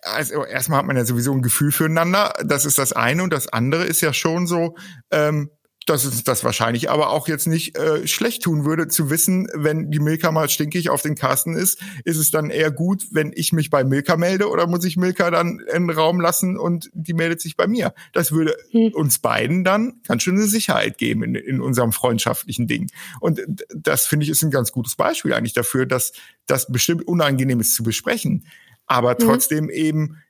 also 0.03 0.45
erstmal 0.45 0.81
hat 0.81 0.87
man 0.87 0.97
ja 0.97 1.07
sowieso 1.07 1.33
ein 1.33 1.41
Gefühl 1.41 1.73
füreinander, 1.73 2.35
das 2.45 2.67
ist 2.67 2.77
das 2.77 2.93
eine 2.93 3.23
und 3.23 3.33
das 3.33 3.49
andere 3.49 3.85
ist 3.85 4.03
ja 4.03 4.13
schon 4.13 4.47
so, 4.47 4.77
ähm, 5.11 5.51
dass 5.87 6.05
es 6.05 6.25
das 6.25 6.43
wahrscheinlich 6.43 6.90
aber 6.90 7.11
auch 7.11 7.28
jetzt 7.28 7.47
nicht 7.47 7.78
äh, 7.78 8.07
schlecht 8.09 8.43
tun 8.43 8.64
würde, 8.64 8.88
zu 8.88 9.09
wissen, 9.09 9.49
wenn 9.55 9.90
die 9.90 10.00
Milka 10.00 10.33
mal 10.33 10.49
stinkig 10.49 10.90
auf 10.90 11.00
den 11.00 11.14
Kasten 11.14 11.55
ist, 11.55 11.81
ist 12.05 12.16
es 12.16 12.33
dann 12.33 12.50
eher 12.50 12.73
gut, 12.73 13.07
wenn 13.12 13.33
ich 13.35 13.52
mich 13.52 13.71
bei 13.71 13.85
Milka 13.85 14.16
melde 14.16 14.50
oder 14.50 14.66
muss 14.66 14.85
ich 14.85 14.97
Milka 14.97 15.31
dann 15.31 15.61
in 15.61 15.87
den 15.87 15.90
Raum 15.90 16.21
lassen 16.21 16.59
und 16.59 16.90
die 16.93 17.14
meldet 17.14 17.40
sich 17.40 17.57
bei 17.57 17.69
mir? 17.69 17.95
Das 18.12 18.33
würde 18.33 18.57
hm. 18.73 18.93
uns 18.95 19.21
beiden 19.21 19.62
dann 19.62 20.00
ganz 20.07 20.25
schön 20.25 20.35
eine 20.35 20.47
Sicherheit 20.47 20.99
geben 20.99 21.23
in, 21.23 21.37
in 21.37 21.61
unserem 21.61 21.93
freundschaftlichen 21.93 22.66
Ding. 22.66 22.90
Und 23.21 23.40
das 23.75 24.07
finde 24.07 24.25
ich 24.25 24.31
ist 24.31 24.43
ein 24.43 24.50
ganz 24.50 24.73
gutes 24.73 24.97
Beispiel 24.97 25.33
eigentlich 25.33 25.55
dafür, 25.55 25.87
dass 25.87 26.12
das 26.47 26.71
bestimmt 26.71 27.07
unangenehm 27.07 27.61
ist 27.61 27.76
zu 27.76 27.85
besprechen, 27.85 28.47
aber 28.87 29.12
hm. 29.12 29.19
trotzdem 29.21 29.64
hm. 29.66 29.71
eben 29.71 30.23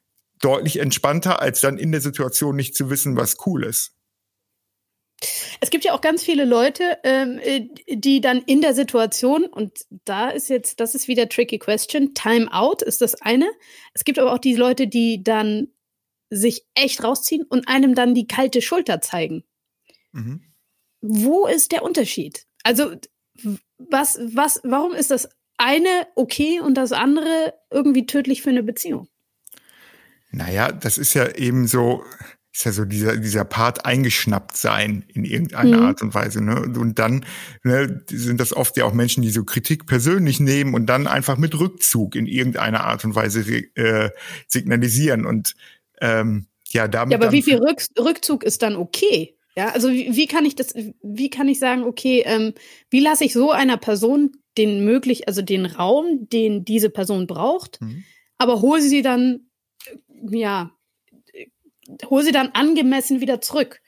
deutlich 0.42 0.80
entspannter, 0.80 1.40
als 1.40 1.62
dann 1.62 1.78
in 1.78 1.92
der 1.92 2.02
Situation 2.02 2.56
nicht 2.56 2.74
zu 2.76 2.90
wissen, 2.90 3.16
was 3.16 3.38
cool 3.46 3.64
ist. 3.64 3.95
Es 5.60 5.70
gibt 5.70 5.84
ja 5.84 5.94
auch 5.94 6.00
ganz 6.00 6.22
viele 6.22 6.44
Leute, 6.44 6.98
ähm, 7.02 7.38
äh, 7.42 7.68
die 7.88 8.20
dann 8.20 8.42
in 8.42 8.60
der 8.60 8.74
Situation, 8.74 9.44
und 9.44 9.86
da 10.04 10.28
ist 10.28 10.48
jetzt, 10.50 10.80
das 10.80 10.94
ist 10.94 11.08
wieder 11.08 11.28
tricky 11.28 11.58
question, 11.58 12.14
Time 12.14 12.52
out 12.52 12.82
ist 12.82 13.00
das 13.00 13.20
eine. 13.22 13.48
Es 13.94 14.04
gibt 14.04 14.18
aber 14.18 14.32
auch 14.32 14.38
die 14.38 14.54
Leute, 14.54 14.86
die 14.86 15.22
dann 15.22 15.68
sich 16.28 16.66
echt 16.74 17.02
rausziehen 17.02 17.44
und 17.44 17.68
einem 17.68 17.94
dann 17.94 18.14
die 18.14 18.26
kalte 18.26 18.60
Schulter 18.60 19.00
zeigen. 19.00 19.44
Mhm. 20.12 20.42
Wo 21.00 21.46
ist 21.46 21.72
der 21.72 21.82
Unterschied? 21.82 22.46
Also, 22.62 22.96
was, 23.78 24.18
was, 24.20 24.60
warum 24.64 24.92
ist 24.92 25.10
das 25.10 25.28
eine 25.56 26.06
okay 26.14 26.60
und 26.60 26.74
das 26.74 26.92
andere 26.92 27.54
irgendwie 27.70 28.06
tödlich 28.06 28.42
für 28.42 28.50
eine 28.50 28.62
Beziehung? 28.62 29.08
Naja, 30.30 30.72
das 30.72 30.98
ist 30.98 31.14
ja 31.14 31.34
eben 31.34 31.66
so, 31.66 32.02
ist 32.56 32.64
ja 32.64 32.72
so 32.72 32.86
dieser, 32.86 33.18
dieser 33.18 33.44
Part 33.44 33.84
eingeschnappt 33.84 34.56
sein 34.56 35.04
in 35.12 35.26
irgendeiner 35.26 35.76
mhm. 35.76 35.82
Art 35.84 36.00
und 36.00 36.14
Weise. 36.14 36.42
Ne? 36.42 36.62
Und 36.62 36.98
dann 36.98 37.26
ne, 37.64 38.02
sind 38.08 38.40
das 38.40 38.56
oft 38.56 38.78
ja 38.78 38.86
auch 38.86 38.94
Menschen, 38.94 39.22
die 39.22 39.28
so 39.28 39.44
Kritik 39.44 39.84
persönlich 39.84 40.40
nehmen 40.40 40.72
und 40.72 40.86
dann 40.86 41.06
einfach 41.06 41.36
mit 41.36 41.58
Rückzug 41.58 42.16
in 42.16 42.26
irgendeiner 42.26 42.84
Art 42.84 43.04
und 43.04 43.14
Weise 43.14 43.40
äh, 43.74 44.08
signalisieren. 44.48 45.26
Und 45.26 45.54
ähm, 46.00 46.46
ja, 46.68 46.88
damit. 46.88 47.12
Ja, 47.12 47.18
aber 47.18 47.30
wie 47.30 47.42
viel 47.42 47.58
Rück, 47.58 47.82
Rückzug 47.98 48.42
ist 48.42 48.62
dann 48.62 48.76
okay? 48.76 49.36
Ja, 49.54 49.68
also 49.68 49.90
wie, 49.90 50.16
wie, 50.16 50.26
kann 50.26 50.46
ich 50.46 50.56
das, 50.56 50.74
wie 51.02 51.28
kann 51.28 51.48
ich 51.48 51.58
sagen, 51.58 51.82
okay, 51.82 52.22
ähm, 52.24 52.54
wie 52.88 53.00
lasse 53.00 53.24
ich 53.24 53.34
so 53.34 53.50
einer 53.50 53.76
Person 53.76 54.32
den 54.56 54.82
möglich, 54.82 55.28
also 55.28 55.42
den 55.42 55.66
Raum, 55.66 56.26
den 56.32 56.64
diese 56.64 56.88
Person 56.88 57.26
braucht, 57.26 57.82
mhm. 57.82 58.04
aber 58.38 58.62
hole 58.62 58.80
sie 58.80 59.02
dann, 59.02 59.50
ja, 60.30 60.75
hol 62.08 62.22
sie 62.22 62.32
dann 62.32 62.50
angemessen 62.52 63.20
wieder 63.20 63.40
zurück. 63.40 63.80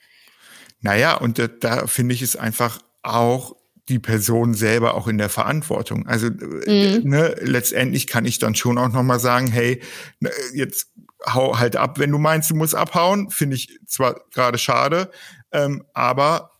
Naja, 0.81 1.15
und 1.15 1.39
da, 1.39 1.47
da 1.47 1.87
finde 1.87 2.15
ich 2.15 2.21
es 2.21 2.35
einfach 2.35 2.79
auch 3.03 3.55
die 3.89 3.99
Person 3.99 4.53
selber 4.53 4.93
auch 4.93 5.07
in 5.07 5.17
der 5.17 5.29
Verantwortung. 5.29 6.05
Also 6.07 6.27
äh, 6.27 6.99
mhm. 6.99 7.09
ne, 7.09 7.35
letztendlich 7.41 8.07
kann 8.07 8.25
ich 8.25 8.39
dann 8.39 8.55
schon 8.55 8.77
auch 8.77 8.89
nochmal 8.89 9.19
sagen, 9.19 9.47
hey, 9.47 9.81
ne, 10.19 10.29
jetzt 10.53 10.91
hau 11.25 11.57
halt 11.57 11.75
ab, 11.75 11.99
wenn 11.99 12.11
du 12.11 12.17
meinst, 12.17 12.49
du 12.51 12.55
musst 12.55 12.75
abhauen. 12.75 13.29
Finde 13.29 13.55
ich 13.55 13.79
zwar 13.87 14.21
gerade 14.31 14.57
schade, 14.57 15.11
ähm, 15.51 15.83
aber 15.93 16.51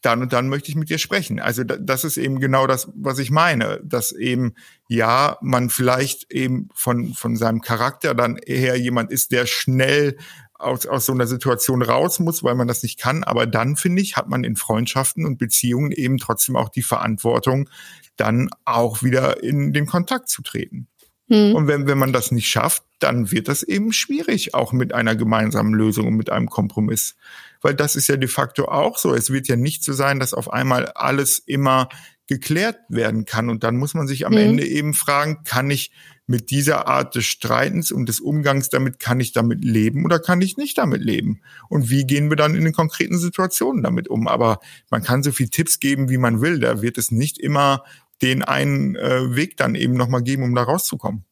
dann 0.00 0.22
und 0.22 0.32
dann 0.32 0.48
möchte 0.48 0.70
ich 0.70 0.74
mit 0.74 0.90
dir 0.90 0.98
sprechen. 0.98 1.38
Also 1.38 1.64
das 1.64 2.04
ist 2.04 2.16
eben 2.16 2.40
genau 2.40 2.66
das, 2.66 2.90
was 2.94 3.18
ich 3.18 3.30
meine, 3.30 3.80
dass 3.84 4.12
eben 4.12 4.54
ja 4.88 5.36
man 5.42 5.70
vielleicht 5.70 6.32
eben 6.32 6.68
von 6.74 7.12
von 7.14 7.36
seinem 7.36 7.60
Charakter 7.60 8.14
dann 8.14 8.38
eher 8.38 8.76
jemand 8.76 9.12
ist, 9.12 9.32
der 9.32 9.46
schnell 9.46 10.16
aus, 10.62 10.86
aus 10.86 11.06
so 11.06 11.12
einer 11.12 11.26
Situation 11.26 11.82
raus 11.82 12.18
muss, 12.20 12.42
weil 12.42 12.54
man 12.54 12.68
das 12.68 12.82
nicht 12.82 12.98
kann. 12.98 13.24
Aber 13.24 13.46
dann, 13.46 13.76
finde 13.76 14.02
ich, 14.02 14.16
hat 14.16 14.28
man 14.28 14.44
in 14.44 14.56
Freundschaften 14.56 15.26
und 15.26 15.38
Beziehungen 15.38 15.92
eben 15.92 16.18
trotzdem 16.18 16.56
auch 16.56 16.68
die 16.68 16.82
Verantwortung, 16.82 17.68
dann 18.16 18.50
auch 18.64 19.02
wieder 19.02 19.42
in 19.42 19.72
den 19.72 19.86
Kontakt 19.86 20.28
zu 20.28 20.42
treten. 20.42 20.88
Hm. 21.28 21.54
Und 21.54 21.66
wenn, 21.66 21.86
wenn 21.86 21.98
man 21.98 22.12
das 22.12 22.30
nicht 22.30 22.48
schafft, 22.48 22.82
dann 22.98 23.30
wird 23.30 23.48
das 23.48 23.62
eben 23.62 23.92
schwierig, 23.92 24.54
auch 24.54 24.72
mit 24.72 24.92
einer 24.92 25.16
gemeinsamen 25.16 25.72
Lösung 25.72 26.08
und 26.08 26.14
mit 26.16 26.30
einem 26.30 26.48
Kompromiss. 26.48 27.16
Weil 27.60 27.74
das 27.74 27.96
ist 27.96 28.08
ja 28.08 28.16
de 28.16 28.28
facto 28.28 28.66
auch 28.66 28.98
so. 28.98 29.14
Es 29.14 29.30
wird 29.30 29.48
ja 29.48 29.56
nicht 29.56 29.84
so 29.84 29.92
sein, 29.92 30.20
dass 30.20 30.34
auf 30.34 30.52
einmal 30.52 30.86
alles 30.88 31.38
immer 31.38 31.88
geklärt 32.28 32.78
werden 32.88 33.24
kann. 33.24 33.50
Und 33.50 33.64
dann 33.64 33.76
muss 33.76 33.94
man 33.94 34.06
sich 34.06 34.26
am 34.26 34.32
hm. 34.32 34.38
Ende 34.38 34.66
eben 34.66 34.94
fragen, 34.94 35.42
kann 35.44 35.70
ich 35.70 35.90
mit 36.26 36.50
dieser 36.50 36.86
Art 36.86 37.14
des 37.14 37.24
Streitens 37.24 37.92
und 37.92 38.08
des 38.08 38.20
Umgangs 38.20 38.68
damit, 38.68 38.98
kann 38.98 39.20
ich 39.20 39.32
damit 39.32 39.64
leben 39.64 40.04
oder 40.04 40.18
kann 40.18 40.40
ich 40.40 40.56
nicht 40.56 40.78
damit 40.78 41.02
leben? 41.02 41.40
Und 41.68 41.90
wie 41.90 42.06
gehen 42.06 42.30
wir 42.30 42.36
dann 42.36 42.54
in 42.54 42.64
den 42.64 42.72
konkreten 42.72 43.18
Situationen 43.18 43.82
damit 43.82 44.08
um? 44.08 44.28
Aber 44.28 44.60
man 44.90 45.02
kann 45.02 45.22
so 45.22 45.32
viel 45.32 45.48
Tipps 45.48 45.80
geben, 45.80 46.08
wie 46.08 46.18
man 46.18 46.40
will. 46.40 46.60
Da 46.60 46.80
wird 46.80 46.96
es 46.96 47.10
nicht 47.10 47.38
immer 47.38 47.84
den 48.22 48.42
einen 48.42 48.94
äh, 48.94 49.34
Weg 49.34 49.56
dann 49.56 49.74
eben 49.74 49.94
nochmal 49.94 50.22
geben, 50.22 50.44
um 50.44 50.54
da 50.54 50.62
rauszukommen. 50.62 51.24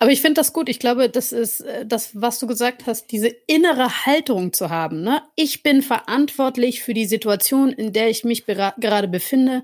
Aber 0.00 0.10
ich 0.10 0.20
finde 0.20 0.40
das 0.40 0.52
gut. 0.52 0.68
Ich 0.68 0.78
glaube, 0.78 1.08
das 1.08 1.32
ist 1.32 1.60
äh, 1.60 1.86
das, 1.86 2.10
was 2.20 2.38
du 2.38 2.46
gesagt 2.46 2.86
hast, 2.86 3.10
diese 3.10 3.28
innere 3.46 4.06
Haltung 4.06 4.52
zu 4.52 4.70
haben. 4.70 5.02
Ne? 5.02 5.22
Ich 5.36 5.62
bin 5.62 5.82
verantwortlich 5.82 6.82
für 6.82 6.94
die 6.94 7.06
Situation, 7.06 7.70
in 7.70 7.92
der 7.92 8.10
ich 8.10 8.24
mich 8.24 8.46
gerade 8.46 9.08
befinde. 9.08 9.62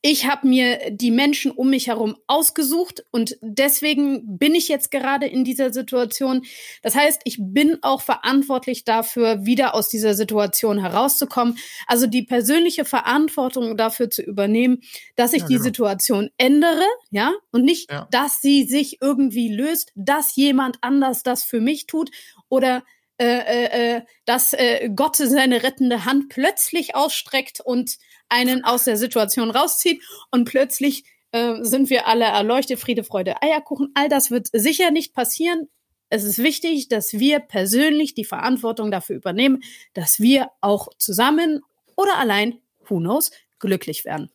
Ich 0.00 0.26
habe 0.26 0.46
mir 0.46 0.90
die 0.90 1.10
Menschen 1.10 1.50
um 1.50 1.70
mich 1.70 1.88
herum 1.88 2.16
ausgesucht 2.26 3.04
und 3.10 3.36
deswegen 3.40 4.38
bin 4.38 4.54
ich 4.54 4.68
jetzt 4.68 4.90
gerade 4.90 5.26
in 5.26 5.44
dieser 5.44 5.72
Situation. 5.72 6.42
Das 6.82 6.94
heißt, 6.94 7.22
ich 7.24 7.38
bin 7.40 7.78
auch 7.82 8.02
verantwortlich 8.02 8.84
dafür, 8.84 9.44
wieder 9.44 9.74
aus 9.74 9.88
dieser 9.88 10.14
Situation 10.14 10.78
herauszukommen. 10.78 11.58
Also 11.86 12.06
die 12.06 12.22
persönliche 12.22 12.84
Verantwortung 12.84 13.76
dafür 13.76 14.10
zu 14.10 14.22
übernehmen, 14.22 14.82
dass 15.16 15.32
ich 15.32 15.42
ja, 15.42 15.46
genau. 15.46 15.58
die 15.58 15.62
Situation 15.62 16.30
ändere, 16.38 16.84
ja, 17.10 17.32
und 17.50 17.64
nicht, 17.64 17.90
ja. 17.90 18.08
dass 18.10 18.40
sie 18.40 18.64
sich 18.64 18.98
irgendwie 19.00 19.41
irgendwie 19.42 19.54
löst, 19.54 19.92
dass 19.94 20.36
jemand 20.36 20.78
anders 20.80 21.22
das 21.22 21.44
für 21.44 21.60
mich 21.60 21.86
tut 21.86 22.10
oder 22.48 22.84
äh, 23.18 23.26
äh, 23.26 23.96
äh, 23.96 24.02
dass 24.24 24.52
äh, 24.52 24.90
Gott 24.94 25.16
seine 25.16 25.62
rettende 25.62 26.04
Hand 26.04 26.28
plötzlich 26.28 26.96
ausstreckt 26.96 27.60
und 27.60 27.98
einen 28.28 28.64
aus 28.64 28.84
der 28.84 28.96
Situation 28.96 29.50
rauszieht 29.50 30.02
und 30.30 30.44
plötzlich 30.44 31.04
äh, 31.32 31.62
sind 31.62 31.90
wir 31.90 32.06
alle 32.06 32.24
erleuchtet, 32.24 32.80
Friede, 32.80 33.04
Freude, 33.04 33.40
Eierkuchen. 33.42 33.90
All 33.94 34.08
das 34.08 34.30
wird 34.30 34.48
sicher 34.52 34.90
nicht 34.90 35.14
passieren. 35.14 35.68
Es 36.08 36.24
ist 36.24 36.38
wichtig, 36.38 36.88
dass 36.88 37.12
wir 37.12 37.40
persönlich 37.40 38.14
die 38.14 38.24
Verantwortung 38.24 38.90
dafür 38.90 39.16
übernehmen, 39.16 39.62
dass 39.94 40.20
wir 40.20 40.50
auch 40.60 40.88
zusammen 40.98 41.60
oder 41.96 42.18
allein, 42.18 42.58
who 42.88 42.98
knows, 42.98 43.30
glücklich 43.62 44.04
werden. 44.04 44.30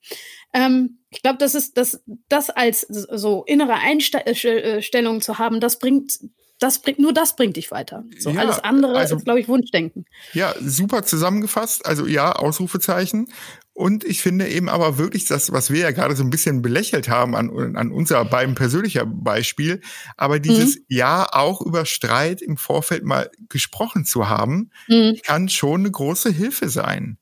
Ähm, 0.54 0.98
ich 1.12 1.22
glaube, 1.22 1.38
das 1.38 1.54
ist 1.54 1.78
das, 1.78 2.02
das 2.28 2.50
als 2.50 2.82
so 2.82 3.44
innere 3.46 3.76
Einstellung 3.76 5.22
zu 5.22 5.38
haben, 5.38 5.60
das 5.60 5.78
bringt 5.78 6.20
das 6.60 6.80
bringt, 6.80 7.00
nur 7.00 7.14
das 7.14 7.36
bringt 7.36 7.56
dich 7.56 7.70
weiter. 7.70 8.04
So 8.18 8.32
ja, 8.32 8.42
alles 8.42 8.60
andere 8.60 8.98
also, 8.98 9.18
ist, 9.18 9.26
glaube 9.26 9.40
ich, 9.40 9.48
Wunschdenken. 9.48 10.06
Ja, 10.34 10.56
super 10.60 11.04
zusammengefasst. 11.04 11.86
Also 11.86 12.08
ja, 12.08 12.32
Ausrufezeichen. 12.32 13.32
Und 13.74 14.04
ich 14.04 14.24
finde 14.24 14.48
eben 14.48 14.70
aber 14.70 14.98
wirklich 14.98 15.26
das, 15.26 15.52
was 15.52 15.70
wir 15.70 15.82
ja 15.82 15.92
gerade 15.92 16.16
so 16.16 16.24
ein 16.24 16.32
bisschen 16.32 16.64
belächelt 16.64 17.10
haben 17.10 17.36
an, 17.36 17.76
an 17.76 17.92
unser 17.92 18.26
beiden 18.26 18.56
persönlicher 18.56 19.06
Beispiel, 19.06 19.82
aber 20.16 20.40
dieses 20.40 20.78
mhm. 20.78 20.86
Ja 20.88 21.28
auch 21.32 21.62
über 21.62 21.86
Streit 21.86 22.42
im 22.42 22.58
Vorfeld 22.58 23.04
mal 23.04 23.30
gesprochen 23.50 24.04
zu 24.04 24.28
haben, 24.28 24.72
mhm. 24.88 25.20
kann 25.24 25.50
schon 25.50 25.82
eine 25.82 25.92
große 25.92 26.32
Hilfe 26.32 26.70
sein 26.70 27.20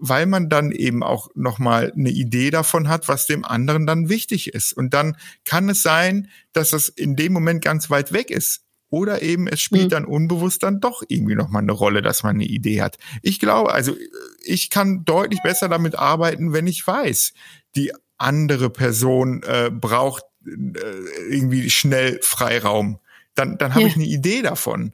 weil 0.00 0.26
man 0.26 0.48
dann 0.48 0.72
eben 0.72 1.02
auch 1.02 1.28
nochmal 1.34 1.92
eine 1.96 2.10
Idee 2.10 2.50
davon 2.50 2.88
hat, 2.88 3.08
was 3.08 3.26
dem 3.26 3.44
anderen 3.44 3.86
dann 3.86 4.08
wichtig 4.08 4.54
ist. 4.54 4.72
Und 4.72 4.94
dann 4.94 5.16
kann 5.44 5.68
es 5.68 5.82
sein, 5.82 6.28
dass 6.52 6.70
das 6.70 6.88
in 6.88 7.16
dem 7.16 7.32
Moment 7.32 7.62
ganz 7.62 7.90
weit 7.90 8.12
weg 8.12 8.30
ist. 8.30 8.62
Oder 8.90 9.20
eben 9.20 9.48
es 9.48 9.60
spielt 9.60 9.86
mhm. 9.86 9.90
dann 9.90 10.04
unbewusst 10.06 10.62
dann 10.62 10.80
doch 10.80 11.02
irgendwie 11.08 11.34
nochmal 11.34 11.62
eine 11.62 11.72
Rolle, 11.72 12.00
dass 12.00 12.22
man 12.22 12.36
eine 12.36 12.46
Idee 12.46 12.80
hat. 12.80 12.96
Ich 13.22 13.38
glaube, 13.38 13.72
also 13.72 13.94
ich 14.42 14.70
kann 14.70 15.04
deutlich 15.04 15.42
besser 15.42 15.68
damit 15.68 15.98
arbeiten, 15.98 16.52
wenn 16.52 16.66
ich 16.66 16.86
weiß, 16.86 17.34
die 17.76 17.92
andere 18.16 18.70
Person 18.70 19.42
äh, 19.42 19.70
braucht 19.70 20.24
äh, 20.46 21.30
irgendwie 21.30 21.68
schnell 21.68 22.18
Freiraum. 22.22 22.98
Dann, 23.34 23.58
dann 23.58 23.72
habe 23.74 23.82
ja. 23.82 23.88
ich 23.88 23.96
eine 23.96 24.06
Idee 24.06 24.42
davon. 24.42 24.92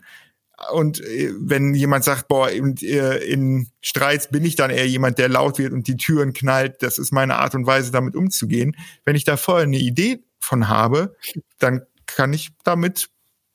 Und 0.72 1.00
äh, 1.00 1.32
wenn 1.38 1.74
jemand 1.74 2.04
sagt, 2.04 2.28
boah, 2.28 2.50
in, 2.50 2.76
äh, 2.78 3.18
in 3.18 3.68
Streits 3.80 4.28
bin 4.28 4.44
ich 4.44 4.56
dann 4.56 4.70
eher 4.70 4.86
jemand, 4.86 5.18
der 5.18 5.28
laut 5.28 5.58
wird 5.58 5.72
und 5.72 5.88
die 5.88 5.96
Türen 5.96 6.32
knallt, 6.32 6.82
das 6.82 6.98
ist 6.98 7.12
meine 7.12 7.36
Art 7.36 7.54
und 7.54 7.66
Weise, 7.66 7.90
damit 7.90 8.14
umzugehen. 8.14 8.76
Wenn 9.04 9.16
ich 9.16 9.24
da 9.24 9.36
vorher 9.36 9.64
eine 9.64 9.78
Idee 9.78 10.22
von 10.40 10.68
habe, 10.68 11.16
dann 11.58 11.82
kann 12.06 12.32
ich 12.32 12.50
damit, 12.64 13.08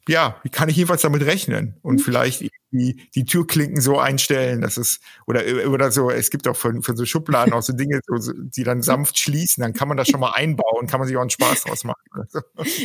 ja, 0.08 0.42
kann 0.52 0.70
ich 0.70 0.76
jedenfalls 0.76 1.02
damit 1.02 1.26
rechnen 1.26 1.78
und 1.82 1.96
mhm. 1.96 2.04
vielleicht 2.04 2.50
die, 2.72 3.08
die 3.16 3.26
Türklinken 3.26 3.82
so 3.82 4.00
einstellen, 4.00 4.62
dass 4.62 4.78
es, 4.78 5.00
oder, 5.28 5.42
oder 5.70 5.92
so, 5.92 6.10
es 6.10 6.30
gibt 6.30 6.48
auch 6.48 6.56
von, 6.56 6.82
von 6.82 6.96
so 6.96 7.06
Schubladen 7.06 7.54
auch 7.54 7.62
so 7.62 7.74
Dinge, 7.74 8.00
so, 8.06 8.34
die 8.36 8.64
dann 8.64 8.82
sanft 8.82 9.18
schließen, 9.18 9.62
dann 9.62 9.74
kann 9.74 9.88
man 9.88 9.98
das 9.98 10.10
schon 10.10 10.20
mal 10.20 10.32
einbauen, 10.32 10.88
kann 10.88 11.00
man 11.00 11.08
sich 11.08 11.18
auch 11.18 11.22
einen 11.22 11.30
Spaß 11.30 11.64
draus 11.64 11.84
machen. 11.84 12.00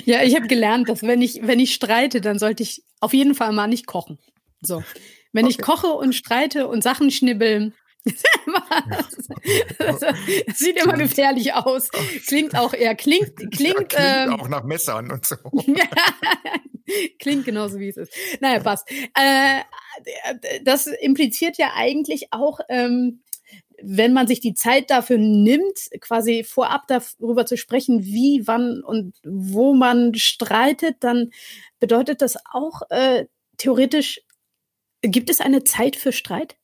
Ja, 0.05 0.23
ich 0.23 0.35
habe 0.35 0.47
gelernt, 0.47 0.89
dass 0.89 1.03
wenn 1.03 1.23
ich, 1.23 1.41
wenn 1.43 1.59
ich 1.59 1.75
streite, 1.75 2.21
dann 2.21 2.39
sollte 2.39 2.63
ich 2.63 2.85
auf 3.01 3.13
jeden 3.13 3.35
Fall 3.35 3.53
mal 3.53 3.67
nicht 3.67 3.87
kochen. 3.87 4.19
So. 4.61 4.83
Wenn 5.33 5.47
okay. 5.47 5.57
ich 5.59 5.65
koche 5.65 5.89
und 5.89 6.15
streite 6.15 6.69
und 6.69 6.83
Sachen 6.83 7.11
schnibbeln, 7.11 7.75
das, 9.79 10.01
sieht 10.59 10.83
immer 10.83 10.95
gefährlich 10.95 11.55
aus. 11.55 11.89
Klingt 12.27 12.57
auch 12.57 12.75
eher, 12.75 12.95
klingt, 12.95 13.37
klingt, 13.53 13.55
ja, 13.55 13.75
klingt 13.75 13.95
ähm, 13.97 14.41
auch 14.41 14.49
nach 14.49 14.65
Messern 14.65 15.11
und 15.11 15.25
so. 15.25 15.37
klingt 17.19 17.45
genauso 17.45 17.79
wie 17.79 17.89
es 17.89 17.97
ist. 17.97 18.13
Naja, 18.41 18.61
passt. 18.61 18.91
Äh, 18.91 19.63
das 20.65 20.87
impliziert 20.87 21.57
ja 21.57 21.73
eigentlich 21.75 22.29
auch, 22.33 22.61
ähm, 22.69 23.23
wenn 23.83 24.13
man 24.13 24.27
sich 24.27 24.41
die 24.41 24.55
Zeit 24.55 24.91
dafür 24.91 25.19
nimmt, 25.19 25.89
quasi 26.01 26.45
vorab 26.45 26.87
darüber 26.87 27.47
zu 27.47 27.57
sprechen, 27.57 28.05
wie, 28.05 28.43
wann 28.47 28.83
und 28.83 29.17
wo 29.25 29.75
man 29.75 30.15
streitet, 30.15 30.97
dann 31.01 31.31
bedeutet 31.81 32.23
das 32.23 32.37
auch 32.53 32.83
äh, 32.91 33.27
theoretisch, 33.57 34.21
gibt 35.03 35.31
es 35.31 35.41
eine 35.41 35.65
Zeit 35.65 35.97
für 35.97 36.13
Streit? 36.13 36.57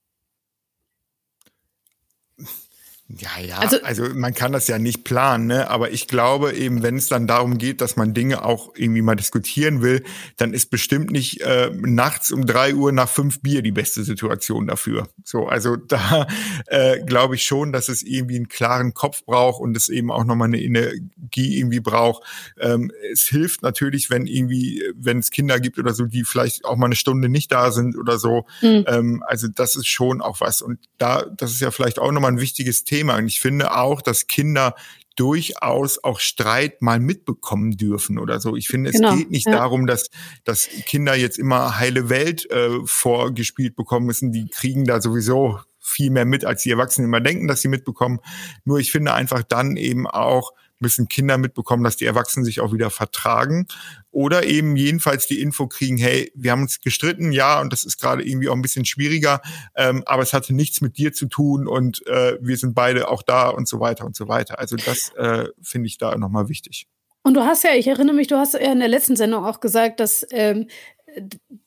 Ja, 3.18 3.44
ja, 3.44 3.58
also, 3.58 3.82
also 3.82 4.04
man 4.14 4.34
kann 4.34 4.52
das 4.52 4.68
ja 4.68 4.78
nicht 4.78 5.02
planen, 5.02 5.46
ne? 5.46 5.68
aber 5.68 5.90
ich 5.90 6.06
glaube 6.06 6.52
eben, 6.52 6.84
wenn 6.84 6.96
es 6.96 7.08
dann 7.08 7.26
darum 7.26 7.58
geht, 7.58 7.80
dass 7.80 7.96
man 7.96 8.14
Dinge 8.14 8.44
auch 8.44 8.72
irgendwie 8.76 9.02
mal 9.02 9.16
diskutieren 9.16 9.82
will, 9.82 10.04
dann 10.36 10.54
ist 10.54 10.70
bestimmt 10.70 11.10
nicht 11.10 11.40
äh, 11.40 11.70
nachts 11.74 12.30
um 12.30 12.46
drei 12.46 12.72
Uhr 12.72 12.92
nach 12.92 13.08
fünf 13.08 13.40
Bier 13.40 13.62
die 13.62 13.72
beste 13.72 14.04
Situation 14.04 14.68
dafür. 14.68 15.08
So, 15.24 15.48
also 15.48 15.74
da 15.74 16.28
äh, 16.66 17.00
glaube 17.04 17.34
ich 17.34 17.42
schon, 17.42 17.72
dass 17.72 17.88
es 17.88 18.02
irgendwie 18.02 18.36
einen 18.36 18.48
klaren 18.48 18.94
Kopf 18.94 19.24
braucht 19.24 19.60
und 19.60 19.76
es 19.76 19.88
eben 19.88 20.12
auch 20.12 20.24
nochmal 20.24 20.46
eine 20.46 20.62
Energie 20.62 21.58
irgendwie 21.58 21.80
braucht. 21.80 22.22
Ähm, 22.60 22.92
es 23.12 23.22
hilft 23.22 23.62
natürlich, 23.62 24.10
wenn 24.10 24.28
irgendwie, 24.28 24.84
wenn 24.94 25.18
es 25.18 25.30
Kinder 25.30 25.58
gibt 25.58 25.80
oder 25.80 25.94
so, 25.94 26.04
die 26.04 26.22
vielleicht 26.22 26.64
auch 26.64 26.76
mal 26.76 26.86
eine 26.86 26.96
Stunde 26.96 27.28
nicht 27.28 27.50
da 27.50 27.72
sind 27.72 27.96
oder 27.96 28.18
so. 28.18 28.46
Mhm. 28.62 28.84
Ähm, 28.86 29.24
also 29.26 29.48
das 29.48 29.74
ist 29.74 29.88
schon 29.88 30.20
auch 30.20 30.40
was. 30.40 30.62
Und 30.62 30.78
da, 30.98 31.24
das 31.36 31.50
ist 31.50 31.60
ja 31.60 31.72
vielleicht 31.72 31.98
auch 31.98 32.12
nochmal 32.12 32.30
ein 32.30 32.40
wichtiges 32.40 32.84
Thema 32.84 32.99
Thema. 33.00 33.16
Und 33.16 33.26
ich 33.26 33.40
finde 33.40 33.76
auch, 33.76 34.02
dass 34.02 34.26
Kinder 34.26 34.74
durchaus 35.16 36.02
auch 36.02 36.20
Streit 36.20 36.82
mal 36.82 37.00
mitbekommen 37.00 37.76
dürfen 37.76 38.18
oder 38.18 38.40
so. 38.40 38.56
Ich 38.56 38.68
finde, 38.68 38.90
genau, 38.90 39.12
es 39.12 39.18
geht 39.18 39.30
nicht 39.30 39.46
ja. 39.46 39.52
darum, 39.52 39.86
dass, 39.86 40.10
dass 40.44 40.68
Kinder 40.86 41.14
jetzt 41.14 41.38
immer 41.38 41.78
heile 41.78 42.08
Welt 42.08 42.50
äh, 42.50 42.78
vorgespielt 42.84 43.76
bekommen 43.76 44.06
müssen. 44.06 44.32
Die 44.32 44.48
kriegen 44.48 44.84
da 44.84 45.00
sowieso 45.00 45.60
viel 45.78 46.10
mehr 46.10 46.24
mit, 46.24 46.44
als 46.44 46.62
die 46.62 46.70
Erwachsenen 46.70 47.08
immer 47.08 47.20
denken, 47.20 47.48
dass 47.48 47.62
sie 47.62 47.68
mitbekommen. 47.68 48.20
Nur 48.64 48.78
ich 48.78 48.92
finde 48.92 49.12
einfach 49.12 49.42
dann 49.42 49.76
eben 49.76 50.06
auch, 50.06 50.52
müssen 50.80 51.08
Kinder 51.08 51.38
mitbekommen, 51.38 51.84
dass 51.84 51.96
die 51.96 52.06
Erwachsenen 52.06 52.44
sich 52.44 52.60
auch 52.60 52.72
wieder 52.72 52.90
vertragen 52.90 53.66
oder 54.10 54.44
eben 54.44 54.76
jedenfalls 54.76 55.26
die 55.26 55.40
Info 55.40 55.66
kriegen, 55.68 55.96
hey, 55.98 56.32
wir 56.34 56.50
haben 56.50 56.62
uns 56.62 56.80
gestritten, 56.80 57.32
ja, 57.32 57.60
und 57.60 57.72
das 57.72 57.84
ist 57.84 58.00
gerade 58.00 58.26
irgendwie 58.26 58.48
auch 58.48 58.54
ein 58.54 58.62
bisschen 58.62 58.84
schwieriger, 58.84 59.40
ähm, 59.76 60.02
aber 60.06 60.22
es 60.22 60.32
hatte 60.32 60.54
nichts 60.54 60.80
mit 60.80 60.98
dir 60.98 61.12
zu 61.12 61.26
tun 61.26 61.68
und 61.68 62.06
äh, 62.06 62.38
wir 62.40 62.56
sind 62.56 62.74
beide 62.74 63.08
auch 63.08 63.22
da 63.22 63.48
und 63.48 63.68
so 63.68 63.80
weiter 63.80 64.04
und 64.04 64.16
so 64.16 64.28
weiter. 64.28 64.58
Also 64.58 64.76
das 64.76 65.12
äh, 65.16 65.46
finde 65.62 65.86
ich 65.86 65.98
da 65.98 66.16
nochmal 66.16 66.48
wichtig. 66.48 66.88
Und 67.22 67.34
du 67.34 67.42
hast 67.42 67.64
ja, 67.64 67.74
ich 67.74 67.86
erinnere 67.86 68.16
mich, 68.16 68.28
du 68.28 68.36
hast 68.36 68.54
ja 68.54 68.72
in 68.72 68.78
der 68.78 68.88
letzten 68.88 69.14
Sendung 69.14 69.44
auch 69.44 69.60
gesagt, 69.60 70.00
dass 70.00 70.26
ähm, 70.30 70.68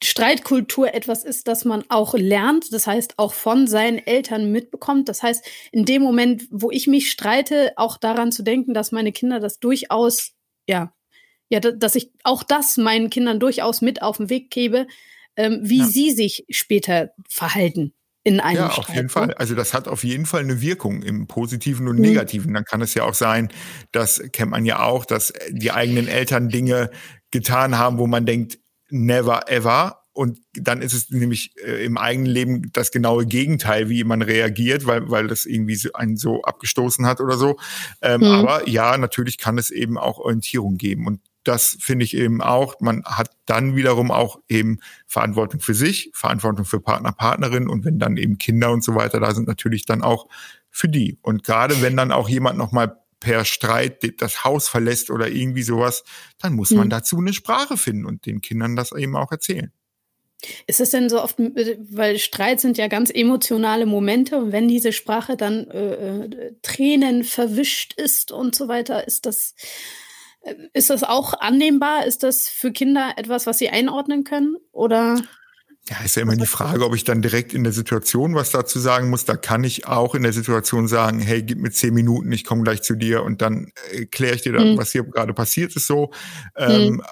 Streitkultur 0.01 0.93
etwas 0.93 1.23
ist, 1.23 1.47
das 1.47 1.65
man 1.65 1.84
auch 1.89 2.13
lernt, 2.13 2.73
das 2.73 2.88
heißt 2.88 3.17
auch 3.17 3.34
von 3.34 3.67
seinen 3.67 3.97
Eltern 3.99 4.51
mitbekommt. 4.51 5.10
Das 5.10 5.23
heißt, 5.23 5.45
in 5.71 5.86
dem 5.86 6.01
Moment, 6.01 6.45
wo 6.51 6.71
ich 6.71 6.88
mich 6.88 7.12
streite, 7.12 7.73
auch 7.75 7.97
daran 7.97 8.32
zu 8.32 8.43
denken, 8.43 8.73
dass 8.73 8.91
meine 8.91 9.12
Kinder 9.12 9.39
das 9.39 9.60
durchaus, 9.60 10.34
ja, 10.67 10.93
ja, 11.49 11.60
dass 11.60 11.95
ich 11.95 12.12
auch 12.23 12.43
das 12.43 12.77
meinen 12.77 13.10
Kindern 13.10 13.39
durchaus 13.39 13.82
mit 13.82 14.01
auf 14.01 14.17
den 14.17 14.29
Weg 14.29 14.49
gebe, 14.49 14.88
ähm, 15.36 15.60
wie 15.63 15.79
ja. 15.79 15.86
sie 15.86 16.12
sich 16.12 16.45
später 16.49 17.12
verhalten 17.29 17.93
in 18.23 18.39
einem 18.39 18.58
Ja, 18.58 18.69
auf 18.69 18.89
jeden 18.89 19.03
ne? 19.03 19.10
Fall. 19.10 19.34
Also 19.34 19.53
das 19.53 19.73
hat 19.73 19.88
auf 19.88 20.03
jeden 20.03 20.25
Fall 20.25 20.41
eine 20.41 20.62
Wirkung 20.62 21.01
im 21.01 21.27
Positiven 21.27 21.88
und 21.88 21.97
mhm. 21.97 22.03
Negativen. 22.03 22.53
Dann 22.53 22.65
kann 22.65 22.82
es 22.82 22.93
ja 22.93 23.03
auch 23.03 23.13
sein, 23.13 23.49
das 23.91 24.23
kennt 24.32 24.51
man 24.51 24.65
ja 24.65 24.84
auch, 24.84 25.06
dass 25.06 25.34
die 25.49 25.71
eigenen 25.71 26.08
Eltern 26.08 26.49
Dinge 26.49 26.89
getan 27.32 27.77
haben, 27.77 27.97
wo 27.97 28.08
man 28.08 28.25
denkt, 28.25 28.60
never 28.93 29.49
ever. 29.49 29.99
Und 30.13 30.39
dann 30.53 30.84
ist 30.84 30.93
es 30.93 31.10
nämlich 31.10 31.56
äh, 31.65 31.84
im 31.84 31.97
eigenen 31.97 32.27
Leben 32.27 32.71
das 32.71 32.91
genaue 32.91 33.25
Gegenteil, 33.25 33.89
wie 33.89 34.03
man 34.03 34.21
reagiert, 34.21 34.86
weil, 34.86 35.10
weil 35.10 35.27
das 35.27 35.45
irgendwie 35.45 35.75
so 35.75 35.91
einen 35.93 36.17
so 36.17 36.43
abgestoßen 36.43 37.08
hat 37.08 37.19
oder 37.19 37.36
so. 37.36 37.58
Ähm, 38.01 38.21
mhm. 38.21 38.27
Aber 38.27 38.69
ja, 38.69 38.95
natürlich 38.99 39.39
kann 39.39 39.58
es 39.58 39.71
eben 39.71 39.97
auch 39.97 40.19
Orientierung 40.19 40.77
geben. 40.77 41.08
Und 41.08 41.19
das 41.43 41.77
finde 41.79 42.06
ich 42.06 42.15
eben 42.15 42.41
auch. 42.41 42.79
Man 42.79 43.03
hat 43.06 43.32
dann 43.47 43.75
wiederum 43.75 44.12
auch 44.12 44.39
eben 44.47 44.79
Verantwortung 45.08 45.60
für 45.60 45.73
sich, 45.73 46.12
Verantwortung 46.13 46.65
für 46.65 46.79
Partner, 46.79 47.12
Partnerin 47.12 47.67
und 47.67 47.84
wenn 47.84 47.97
dann 47.97 48.15
eben 48.17 48.38
Kinder 48.38 48.71
und 48.71 48.84
so 48.84 48.93
weiter 48.93 49.19
da 49.19 49.34
sind, 49.34 49.47
natürlich 49.47 49.86
dann 49.86 50.03
auch 50.03 50.27
für 50.69 50.88
die. 50.88 51.17
Und 51.21 51.43
gerade 51.43 51.82
wenn 51.82 51.97
dann 51.97 52.12
auch 52.12 52.29
jemand 52.29 52.58
nochmal 52.60 52.97
per 53.23 53.45
Streit 53.45 54.21
das 54.21 54.43
Haus 54.43 54.67
verlässt 54.67 55.09
oder 55.09 55.29
irgendwie 55.29 55.63
sowas, 55.63 56.03
dann 56.39 56.53
muss 56.53 56.71
man 56.71 56.83
hm. 56.83 56.89
dazu 56.89 57.17
eine 57.17 57.31
Sprache 57.31 57.77
finden 57.77 58.05
und 58.05 58.25
den 58.25 58.41
Kindern 58.41 58.75
das 58.75 58.91
eben 58.91 59.15
auch 59.15 59.31
erzählen. 59.31 59.71
Ist 60.67 60.81
es 60.81 60.89
denn 60.89 61.07
so 61.09 61.23
oft, 61.23 61.38
weil 61.38 62.19
Streit 62.19 62.59
sind 62.59 62.77
ja 62.77 62.89
ganz 62.89 63.09
emotionale 63.09 63.86
Momente 63.86 64.38
und 64.38 64.51
wenn 64.51 64.67
diese 64.67 64.91
Sprache 64.91 65.38
dann 65.38 65.69
äh, 65.69 66.25
äh, 66.25 66.55
Tränen 66.62 67.23
verwischt 67.23 67.93
ist 67.93 68.33
und 68.33 68.53
so 68.53 68.67
weiter, 68.67 69.07
ist 69.07 69.25
das, 69.25 69.55
äh, 70.41 70.55
ist 70.73 70.89
das 70.89 71.03
auch 71.05 71.33
annehmbar? 71.39 72.05
Ist 72.05 72.23
das 72.23 72.49
für 72.49 72.73
Kinder 72.73 73.13
etwas, 73.15 73.47
was 73.47 73.57
sie 73.57 73.69
einordnen 73.69 74.25
können? 74.25 74.57
Oder? 74.73 75.21
Ja, 75.89 75.98
ist 76.00 76.15
ja 76.15 76.22
immer 76.22 76.38
die 76.38 76.46
Frage, 76.46 76.86
ob 76.86 76.96
ich 76.96 77.04
dann 77.04 77.22
direkt 77.22 77.54
in 77.54 77.65
der 77.65 77.74
Situation 77.74 78.36
was 78.36 78.52
dazu 78.52 78.80
sagen 78.80 79.10
muss. 79.10 79.26
Da 79.26 79.36
kann 79.36 79.65
ich 79.65 79.86
auch 79.86 80.15
in 80.15 80.24
der 80.24 80.32
Situation 80.32 80.88
sagen, 80.88 81.19
hey, 81.19 81.43
gib 81.43 81.60
mir 81.60 81.72
zehn 81.72 81.93
Minuten, 81.93 82.32
ich 82.32 82.46
komme 82.46 82.63
gleich 82.63 82.82
zu 82.84 82.96
dir 82.96 83.22
und 83.24 83.41
dann 83.41 83.74
erkläre 83.91 84.36
ich 84.36 84.43
dir 84.43 84.54
dann, 84.54 84.74
mhm. 84.74 84.78
was 84.78 84.93
hier 84.93 85.04
gerade 85.04 85.34
passiert 85.34 85.76
ist 85.76 85.88
so. 85.88 86.12
Ähm, 86.56 86.93
mhm. 86.93 87.04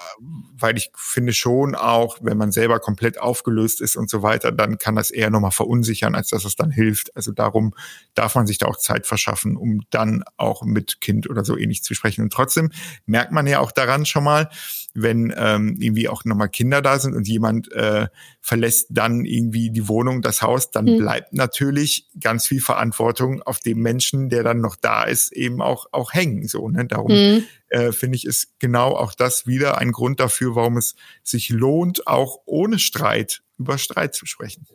Weil 0.58 0.78
ich 0.78 0.90
finde 0.96 1.34
schon 1.34 1.76
auch, 1.76 2.20
wenn 2.22 2.38
man 2.38 2.54
selber 2.54 2.80
komplett 2.80 3.20
aufgelöst 3.20 3.82
ist 3.82 3.98
und 3.98 4.10
so 4.10 4.22
weiter, 4.22 4.54
dann 4.54 4.78
kann 4.78 4.96
das 4.96 5.12
eher 5.12 5.30
nochmal 5.30 5.52
verunsichern, 5.52 6.16
als 6.16 6.30
dass 6.30 6.46
es 6.46 6.56
dann 6.56 6.72
hilft. 6.72 7.14
Also 7.14 7.34
darum 7.34 7.74
darf 8.14 8.36
man 8.36 8.48
sich 8.48 8.58
da 8.58 8.68
auch 8.68 8.78
Zeit 8.78 9.06
verschaffen, 9.06 9.58
um 9.58 9.82
dann 9.90 10.24
auch 10.38 10.64
mit 10.64 11.02
Kind 11.02 11.30
oder 11.30 11.44
so 11.44 11.58
ähnlich 11.58 11.84
zu 11.84 11.94
sprechen. 11.94 12.22
Und 12.22 12.32
trotzdem 12.32 12.72
merkt 13.06 13.34
man 13.34 13.48
ja 13.48 13.60
auch 13.60 13.74
daran 13.74 14.06
schon 14.06 14.24
mal, 14.24 14.50
wenn 14.93 15.34
ähm, 15.38 15.77
irgendwie 15.80 16.10
auch 16.10 16.25
nochmal 16.25 16.49
Kinder 16.49 16.82
da 16.82 16.99
sind 16.99 17.15
und 17.15 17.27
jemand 17.27 17.71
äh, 17.71 18.08
verlässt 18.41 18.88
dann 18.89 19.25
irgendwie 19.25 19.71
die 19.71 19.88
Wohnung, 19.88 20.21
das 20.21 20.41
Haus, 20.41 20.71
dann 20.71 20.86
mhm. 20.86 20.97
bleibt 20.97 21.34
natürlich 21.34 22.08
ganz 22.19 22.47
viel 22.47 22.62
Verantwortung 22.62 23.41
auf 23.41 23.60
dem 23.60 23.80
Menschen, 23.80 24.30
der 24.30 24.43
dann 24.43 24.62
noch 24.62 24.75
da 24.75 25.04
ist, 25.04 25.32
eben 25.32 25.62
auch, 25.62 25.88
auch 25.91 26.13
hängen. 26.13 26.47
So, 26.47 26.67
ne? 26.69 26.86
Darum 26.86 27.12
mhm. 27.12 27.43
äh, 27.69 27.91
finde 27.91 28.17
ich, 28.17 28.25
ist 28.25 28.60
genau 28.60 28.95
auch 28.95 29.13
das 29.13 29.47
wieder 29.47 29.77
ein 29.77 29.91
Grund 29.91 30.19
dafür, 30.19 30.56
warum 30.56 30.77
es 30.77 30.95
sich 31.23 31.49
lohnt, 31.49 32.08
auch 32.08 32.39
ohne 32.45 32.80
Streit 32.80 33.41
über 33.58 33.77
Streit 33.77 34.15
zu 34.15 34.25
sprechen. 34.25 34.67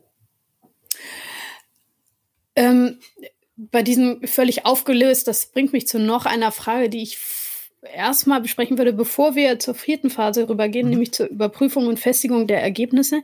Ähm, 2.55 2.99
bei 3.57 3.83
diesem 3.83 4.27
völlig 4.27 4.67
aufgelöst, 4.67 5.29
das 5.29 5.47
bringt 5.47 5.73
mich 5.73 5.87
zu 5.87 5.99
noch 5.99 6.27
einer 6.27 6.53
Frage, 6.53 6.89
die 6.89 7.03
ich 7.03 7.19
erstmal 7.83 8.41
besprechen 8.41 8.79
würde, 8.79 8.93
bevor 8.93 9.35
wir 9.35 9.59
zur 9.59 9.75
vierten 9.75 10.11
Phase 10.11 10.49
rübergehen, 10.49 10.87
mhm. 10.87 10.91
nämlich 10.91 11.13
zur 11.13 11.29
Überprüfung 11.29 11.87
und 11.87 12.01
Festigung 12.01 12.47
der 12.47 12.63
Ergebnisse. 12.63 13.23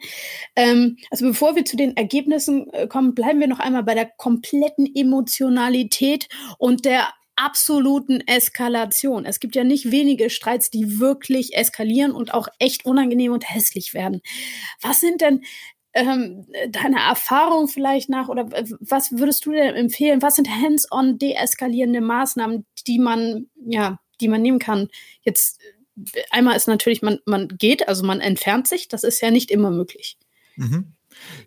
Ähm, 0.56 0.98
also 1.10 1.26
bevor 1.26 1.56
wir 1.56 1.64
zu 1.64 1.76
den 1.76 1.96
Ergebnissen 1.96 2.68
äh, 2.72 2.86
kommen, 2.86 3.14
bleiben 3.14 3.40
wir 3.40 3.48
noch 3.48 3.60
einmal 3.60 3.82
bei 3.82 3.94
der 3.94 4.10
kompletten 4.16 4.88
Emotionalität 4.94 6.28
und 6.58 6.84
der 6.84 7.08
absoluten 7.36 8.20
Eskalation. 8.26 9.24
Es 9.24 9.40
gibt 9.40 9.56
ja 9.56 9.64
nicht 9.64 9.90
wenige 9.90 10.30
Streits, 10.30 10.70
die 10.70 11.00
wirklich 11.00 11.56
eskalieren 11.56 12.12
und 12.12 12.34
auch 12.34 12.48
echt 12.58 12.84
unangenehm 12.84 13.32
und 13.32 13.48
hässlich 13.48 13.94
werden. 13.94 14.20
Was 14.80 15.00
sind 15.00 15.22
denn 15.22 15.42
ähm, 15.94 16.46
deine 16.70 17.00
Erfahrung 17.00 17.68
vielleicht 17.68 18.08
nach 18.08 18.28
oder 18.28 18.48
was 18.80 19.12
würdest 19.12 19.44
du 19.46 19.52
denn 19.52 19.74
empfehlen? 19.74 20.22
Was 20.22 20.36
sind 20.36 20.48
hands-on 20.48 21.18
deeskalierende 21.18 22.00
Maßnahmen, 22.00 22.66
die 22.86 22.98
man 22.98 23.46
ja 23.66 23.98
die 24.20 24.28
man 24.28 24.42
nehmen 24.42 24.58
kann. 24.58 24.88
Jetzt 25.22 25.60
einmal 26.30 26.56
ist 26.56 26.68
natürlich, 26.68 27.02
man, 27.02 27.18
man 27.26 27.48
geht, 27.48 27.88
also 27.88 28.04
man 28.04 28.20
entfernt 28.20 28.66
sich, 28.66 28.88
das 28.88 29.04
ist 29.04 29.20
ja 29.20 29.30
nicht 29.30 29.50
immer 29.50 29.70
möglich. 29.70 30.16
Mhm. 30.56 30.92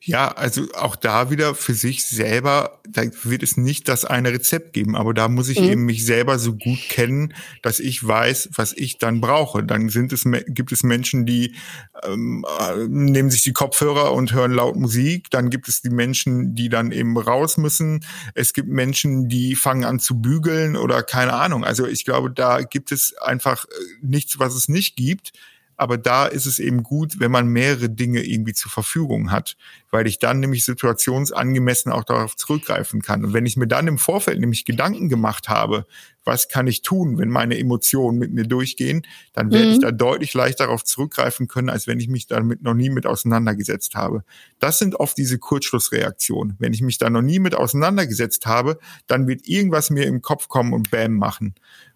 Ja, 0.02 0.30
also 0.30 0.68
auch 0.74 0.96
da 0.96 1.30
wieder 1.30 1.56
für 1.56 1.74
sich 1.74 2.06
selber, 2.06 2.80
da 2.88 3.04
wird 3.24 3.44
es 3.44 3.58
nicht 3.58 3.88
das 3.88 4.06
eine 4.06 4.32
Rezept 4.32 4.74
geben, 4.74 4.96
aber 4.96 5.14
da 5.14 5.28
muss 5.28 5.50
ich 5.50 5.60
mhm. 5.60 5.70
eben 5.70 5.86
mich 5.86 6.06
selber 6.06 6.40
so 6.40 6.54
gut 6.54 6.80
kennen, 6.90 7.34
dass 7.62 7.80
ich 7.80 8.06
weiß, 8.06 8.50
was 8.54 8.74
ich 8.74 8.98
dann 8.98 9.22
brauche. 9.22 9.64
Dann 9.64 9.90
sind 9.90 10.14
es, 10.14 10.24
gibt 10.48 10.72
es 10.72 10.84
Menschen, 10.84 11.26
die 11.26 11.56
ähm, 12.04 12.46
äh, 12.60 12.88
nehmen 12.88 13.30
sich 13.30 13.44
die 13.44 13.54
Kopfhörer 13.54 14.14
und 14.14 14.34
hören 14.34 14.52
laut 14.52 14.76
Musik. 14.76 15.30
Dann 15.32 15.50
gibt 15.50 15.68
es 15.68 15.82
die 15.82 15.90
Menschen, 15.90 16.56
die 16.56 16.70
dann 16.70 16.92
eben 16.92 17.18
raus 17.18 17.58
müssen. 17.58 18.06
Es 18.34 18.54
gibt 18.54 18.70
Menschen, 18.70 19.28
die 19.30 19.56
fangen 19.56 19.86
an 19.86 20.00
zu 20.00 20.22
bügeln 20.22 20.76
oder 20.76 21.04
keine 21.04 21.34
Ahnung. 21.34 21.64
Also 21.64 21.88
ich 21.88 22.06
glaube, 22.06 22.32
da 22.32 22.62
gibt 22.62 22.92
es 22.92 23.16
einfach 23.18 23.66
äh, 23.66 23.70
nichts, 24.02 24.40
was 24.40 24.56
es 24.56 24.68
nicht 24.68 24.96
gibt. 24.96 25.34
Aber 25.78 25.98
da 25.98 26.26
ist 26.26 26.46
es 26.46 26.60
eben 26.60 26.84
gut, 26.84 27.20
wenn 27.20 27.32
man 27.32 27.48
mehrere 27.48 27.90
Dinge 27.90 28.24
irgendwie 28.24 28.54
zur 28.54 28.72
Verfügung 28.72 29.32
hat, 29.32 29.58
weil 29.92 30.08
ich 30.08 30.20
dann 30.20 30.40
nämlich 30.40 30.66
situationsangemessen 30.66 31.92
auch 31.92 32.04
darauf 32.04 32.36
zurückgreifen 32.36 33.02
kann. 33.02 33.24
Und 33.24 33.34
wenn 33.34 33.46
ich 33.46 33.58
mir 33.58 33.68
dann 33.68 33.88
im 33.88 33.98
Vorfeld 33.98 34.40
nämlich 34.40 34.66
Gedanken 34.66 35.10
gemacht 35.10 35.50
habe, 35.50 35.86
was 36.26 36.48
kann 36.50 36.68
ich 36.68 36.82
tun, 36.82 37.18
wenn 37.20 37.30
meine 37.30 37.58
Emotionen 37.58 38.18
mit 38.18 38.34
mir 38.34 38.46
durchgehen, 38.46 39.04
dann 39.34 39.52
werde 39.52 39.68
mhm. 39.68 39.74
ich 39.74 39.80
da 39.80 39.92
deutlich 39.92 40.34
leichter 40.34 40.66
darauf 40.66 40.84
zurückgreifen 40.84 41.48
können, 41.48 41.70
als 41.70 41.88
wenn 41.88 42.00
ich 42.00 42.08
mich 42.08 42.28
damit 42.28 42.64
noch 42.64 42.74
nie 42.74 42.90
mit 42.90 43.06
auseinandergesetzt 43.06 43.96
habe. 43.96 44.24
Das 44.60 44.80
sind 44.80 44.96
oft 44.96 45.18
diese 45.18 45.38
Kurzschlussreaktionen. 45.38 46.56
Wenn 46.60 46.74
ich 46.74 46.82
mich 46.82 46.98
da 46.98 47.10
noch 47.10 47.22
nie 47.22 47.40
mit 47.40 47.56
auseinandergesetzt 47.56 48.46
habe, 48.46 48.80
dann 49.08 49.28
wird 49.28 49.48
irgendwas 49.48 49.90
mir 49.90 50.06
im 50.06 50.22
Kopf 50.22 50.48
kommen 50.48 50.74
und 50.74 50.92
Bäm 50.92 51.16
machen. 51.16 51.56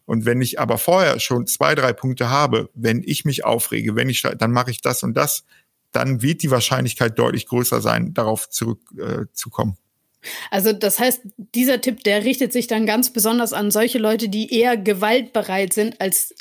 Und 0.09 0.25
wenn 0.25 0.41
ich 0.41 0.59
aber 0.59 0.79
vorher 0.79 1.19
schon 1.19 1.45
zwei, 1.45 1.75
drei 1.75 1.93
Punkte 1.93 2.31
habe, 2.31 2.71
wenn 2.73 3.03
ich 3.05 3.25
mich 3.25 3.45
aufrege, 3.45 3.95
wenn 3.95 4.09
ich, 4.09 4.23
dann 4.23 4.51
mache 4.51 4.71
ich 4.71 4.81
das 4.81 5.03
und 5.03 5.13
das, 5.13 5.43
dann 5.91 6.23
wird 6.23 6.41
die 6.41 6.49
Wahrscheinlichkeit 6.49 7.19
deutlich 7.19 7.45
größer 7.45 7.79
sein, 7.79 8.15
darauf 8.15 8.49
zurückzukommen. 8.49 9.77
Äh, 9.77 10.25
also 10.49 10.73
das 10.73 10.97
heißt, 10.97 11.21
dieser 11.53 11.79
Tipp, 11.81 12.03
der 12.03 12.25
richtet 12.25 12.53
sich 12.53 12.65
dann 12.65 12.87
ganz 12.87 13.13
besonders 13.13 13.53
an 13.53 13.69
solche 13.69 13.99
Leute, 13.99 14.29
die 14.29 14.51
eher 14.51 14.77
gewaltbereit 14.77 15.73
sind 15.73 16.01
als 16.01 16.33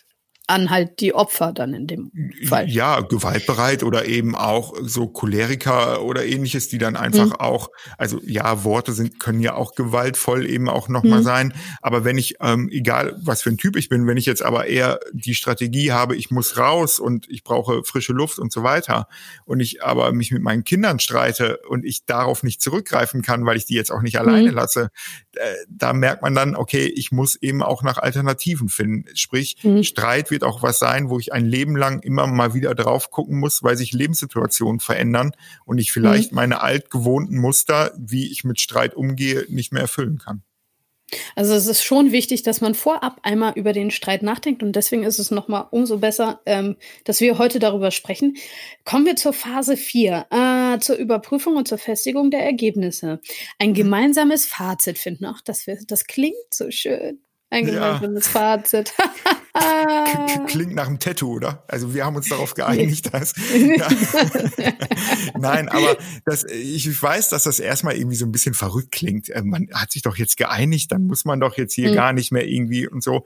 an 0.49 0.71
halt 0.71 1.01
die 1.01 1.15
Opfer 1.15 1.53
dann 1.53 1.75
in 1.75 1.87
dem 1.87 2.11
Fall. 2.47 2.69
Ja, 2.71 3.01
gewaltbereit 3.01 3.83
oder 3.83 4.07
eben 4.07 4.35
auch 4.35 4.75
so 4.81 5.07
Choleriker 5.07 6.03
oder 6.03 6.25
ähnliches, 6.25 6.69
die 6.69 6.79
dann 6.79 6.97
einfach 6.97 7.27
mhm. 7.27 7.37
auch, 7.37 7.69
also 7.99 8.19
ja, 8.25 8.65
Worte 8.65 8.95
sind, 8.95 9.21
können 9.21 9.41
ja 9.41 9.55
auch 9.55 9.75
gewaltvoll 9.75 10.47
eben 10.47 10.71
auch 10.71 10.89
nochmal 10.89 11.21
mhm. 11.21 11.25
sein. 11.25 11.55
Aber 11.83 12.05
wenn 12.05 12.17
ich, 12.17 12.37
ähm, 12.41 12.71
egal 12.73 13.15
was 13.23 13.43
für 13.43 13.51
ein 13.51 13.59
Typ 13.59 13.77
ich 13.77 13.91
bin, 13.91 14.07
wenn 14.07 14.17
ich 14.17 14.25
jetzt 14.25 14.43
aber 14.43 14.67
eher 14.67 15.01
die 15.13 15.35
Strategie 15.35 15.93
habe, 15.93 16.17
ich 16.17 16.31
muss 16.31 16.57
raus 16.57 16.99
und 16.99 17.29
ich 17.29 17.45
brauche 17.45 17.85
frische 17.85 18.15
Luft 18.15 18.39
und 18.39 18.51
so 18.51 18.63
weiter 18.63 19.07
und 19.45 19.61
ich 19.61 19.85
aber 19.85 20.13
mich 20.13 20.31
mit 20.33 20.43
meinen 20.43 20.65
Kindern 20.65 20.99
streite 20.99 21.59
und 21.69 21.85
ich 21.85 22.07
darauf 22.07 22.43
nicht 22.43 22.63
zurückgreifen 22.63 23.21
kann, 23.21 23.45
weil 23.45 23.59
ich 23.59 23.67
die 23.67 23.75
jetzt 23.75 23.93
auch 23.93 24.01
nicht 24.01 24.19
alleine 24.19 24.49
mhm. 24.49 24.55
lasse, 24.55 24.91
äh, 25.35 25.55
da 25.69 25.93
merkt 25.93 26.23
man 26.23 26.35
dann, 26.35 26.57
okay, 26.57 26.87
ich 26.87 27.13
muss 27.13 27.37
eben 27.37 27.63
auch 27.63 27.83
nach 27.83 27.99
Alternativen 27.99 28.71
finden. 28.71 29.05
Sprich, 29.15 29.59
mhm. 29.63 29.83
Streit 29.83 30.31
wird 30.31 30.38
wird 30.39 30.49
auch 30.49 30.63
was 30.63 30.79
sein, 30.79 31.11
wo 31.11 31.19
ich 31.19 31.33
ein 31.33 31.47
Leben 31.47 31.75
lang 31.75 32.01
immer 32.01 32.29
mal 32.29 32.55
wieder 32.55 32.75
drauf 32.77 33.11
gucken 33.11 33.41
muss, 33.41 33.65
weil 33.65 33.77
sich 33.77 33.93
Lebenssituationen 33.93 34.79
verändern 34.79 35.33
und 35.65 35.79
ich 35.79 35.91
vielleicht 35.91 36.31
mhm. 36.31 36.37
meine 36.37 36.61
altgewohnten 36.61 37.39
Muster, 37.39 37.93
wie 37.99 38.31
ich 38.31 38.45
mit 38.45 38.61
Streit 38.61 38.95
umgehe, 38.95 39.47
nicht 39.49 39.73
mehr 39.73 39.83
erfüllen 39.83 40.19
kann. 40.19 40.43
Also 41.35 41.55
es 41.55 41.67
ist 41.67 41.83
schon 41.83 42.13
wichtig, 42.13 42.43
dass 42.43 42.61
man 42.61 42.75
vorab 42.75 43.19
einmal 43.23 43.55
über 43.57 43.73
den 43.73 43.91
Streit 43.91 44.23
nachdenkt 44.23 44.63
und 44.63 44.77
deswegen 44.77 45.03
ist 45.03 45.19
es 45.19 45.31
nochmal 45.31 45.67
umso 45.71 45.99
besser, 45.99 46.41
ähm, 46.47 46.77
dass 47.05 47.21
wir 47.21 47.39
heute 47.39 47.59
darüber 47.59 47.91
sprechen. 47.91 48.37
Kommen 48.85 49.07
wir 49.07 49.17
zur 49.17 49.33
Phase 49.33 49.77
4, 49.77 50.27
äh, 50.31 50.79
zur 50.79 50.97
Überprüfung 50.97 51.57
und 51.57 51.67
zur 51.67 51.79
Festigung 51.79 52.31
der 52.31 52.45
Ergebnisse. 52.45 53.21
Ein 53.59 53.71
mhm. 53.71 53.75
gemeinsames 53.75 54.47
Fazit 54.47 54.99
finden. 54.99 55.25
Ach, 55.25 55.41
das, 55.41 55.65
das 55.87 56.05
klingt 56.05 56.37
so 56.53 56.71
schön. 56.71 57.23
Ein 57.51 57.65
gemeinsames 57.65 58.27
ja. 58.27 58.31
Fazit. 58.31 58.93
Klingt 60.47 60.75
nach 60.75 60.87
einem 60.87 60.99
Tattoo, 60.99 61.33
oder? 61.33 61.65
Also 61.67 61.95
wir 61.95 62.05
haben 62.05 62.17
uns 62.17 62.29
darauf 62.29 62.55
geeinigt, 62.55 63.13
dass. 63.13 63.35
Ja. 63.59 63.89
Nein, 65.39 65.69
aber 65.69 65.97
das, 66.25 66.45
ich 66.45 67.03
weiß, 67.03 67.31
dass 67.31 67.45
das 67.45 67.59
erstmal 67.59 67.97
irgendwie 67.97 68.17
so 68.17 68.25
ein 68.25 68.33
bisschen 68.33 68.55
verrückt 68.55 68.93
klingt. 68.93 69.31
Äh, 69.31 69.43
man 69.43 69.69
hat 69.73 69.93
sich 69.93 70.03
doch 70.03 70.17
jetzt 70.17 70.37
geeinigt, 70.37 70.93
dann 70.93 71.05
muss 71.05 71.25
man 71.25 71.41
doch 71.41 71.57
jetzt 71.57 71.75
hier 71.75 71.91
mhm. 71.91 71.95
gar 71.95 72.13
nicht 72.13 72.33
mehr 72.33 72.47
irgendwie 72.47 72.89
und 72.89 73.03
so. 73.03 73.25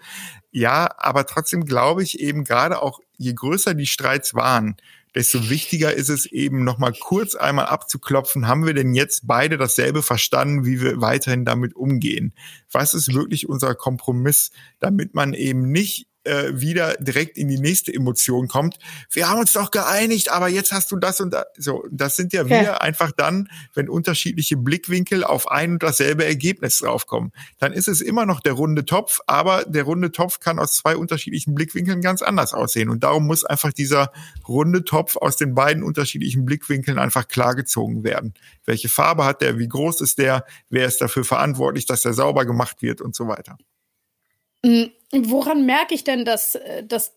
Ja, 0.50 0.88
aber 0.98 1.26
trotzdem 1.26 1.64
glaube 1.64 2.02
ich 2.02 2.20
eben 2.20 2.44
gerade 2.44 2.82
auch, 2.82 3.00
je 3.18 3.34
größer 3.34 3.74
die 3.74 3.86
Streits 3.86 4.34
waren, 4.34 4.76
desto 5.14 5.50
wichtiger 5.50 5.94
ist 5.94 6.08
es 6.08 6.26
eben 6.26 6.64
nochmal 6.64 6.92
kurz 6.98 7.34
einmal 7.34 7.66
abzuklopfen, 7.66 8.48
haben 8.48 8.66
wir 8.66 8.74
denn 8.74 8.94
jetzt 8.94 9.26
beide 9.26 9.58
dasselbe 9.58 10.02
verstanden, 10.02 10.64
wie 10.64 10.80
wir 10.80 11.00
weiterhin 11.00 11.44
damit 11.44 11.74
umgehen? 11.74 12.32
Was 12.70 12.94
ist 12.94 13.14
wirklich 13.14 13.48
unser 13.48 13.74
Kompromiss, 13.74 14.52
damit 14.78 15.14
man 15.14 15.34
eben 15.34 15.70
nicht 15.70 16.06
äh, 16.24 16.50
wieder 16.54 16.94
direkt 16.98 17.38
in 17.38 17.48
die 17.48 17.58
nächste 17.58 17.92
Emotion 17.92 18.48
kommt. 18.48 18.78
Wir 19.10 19.28
haben 19.28 19.40
uns 19.40 19.52
doch 19.52 19.70
geeinigt, 19.70 20.30
aber 20.30 20.48
jetzt 20.48 20.72
hast 20.72 20.90
du 20.90 20.96
das 20.96 21.20
und 21.20 21.32
das. 21.32 21.46
So, 21.56 21.84
das 21.90 22.16
sind 22.16 22.32
ja 22.32 22.46
wieder 22.46 22.62
ja. 22.62 22.76
einfach 22.78 23.12
dann, 23.12 23.48
wenn 23.74 23.88
unterschiedliche 23.88 24.56
Blickwinkel 24.56 25.24
auf 25.24 25.50
ein 25.50 25.72
und 25.72 25.82
dasselbe 25.82 26.24
Ergebnis 26.24 26.78
draufkommen. 26.78 27.32
Dann 27.58 27.72
ist 27.72 27.88
es 27.88 28.00
immer 28.00 28.26
noch 28.26 28.40
der 28.40 28.52
runde 28.52 28.84
Topf, 28.84 29.20
aber 29.26 29.64
der 29.64 29.84
runde 29.84 30.12
Topf 30.12 30.40
kann 30.40 30.58
aus 30.58 30.76
zwei 30.76 30.96
unterschiedlichen 30.96 31.54
Blickwinkeln 31.54 32.00
ganz 32.00 32.22
anders 32.22 32.54
aussehen. 32.54 32.88
Und 32.88 33.02
darum 33.04 33.26
muss 33.26 33.44
einfach 33.44 33.72
dieser 33.72 34.12
runde 34.46 34.84
Topf 34.84 35.16
aus 35.16 35.36
den 35.36 35.54
beiden 35.54 35.82
unterschiedlichen 35.82 36.44
Blickwinkeln 36.44 36.98
einfach 36.98 37.28
klargezogen 37.28 38.04
werden. 38.04 38.34
Welche 38.64 38.88
Farbe 38.88 39.24
hat 39.24 39.40
der? 39.40 39.58
Wie 39.58 39.68
groß 39.68 40.00
ist 40.00 40.18
der? 40.18 40.44
Wer 40.70 40.86
ist 40.86 41.00
dafür 41.00 41.24
verantwortlich, 41.24 41.86
dass 41.86 42.04
er 42.04 42.14
sauber 42.14 42.44
gemacht 42.44 42.82
wird 42.82 43.00
und 43.00 43.14
so 43.14 43.28
weiter? 43.28 43.56
Mm, 44.64 44.84
woran 45.12 45.66
merke 45.66 45.94
ich 45.94 46.04
denn, 46.04 46.24
dass, 46.24 46.54
äh, 46.54 46.84
dass 46.84 47.12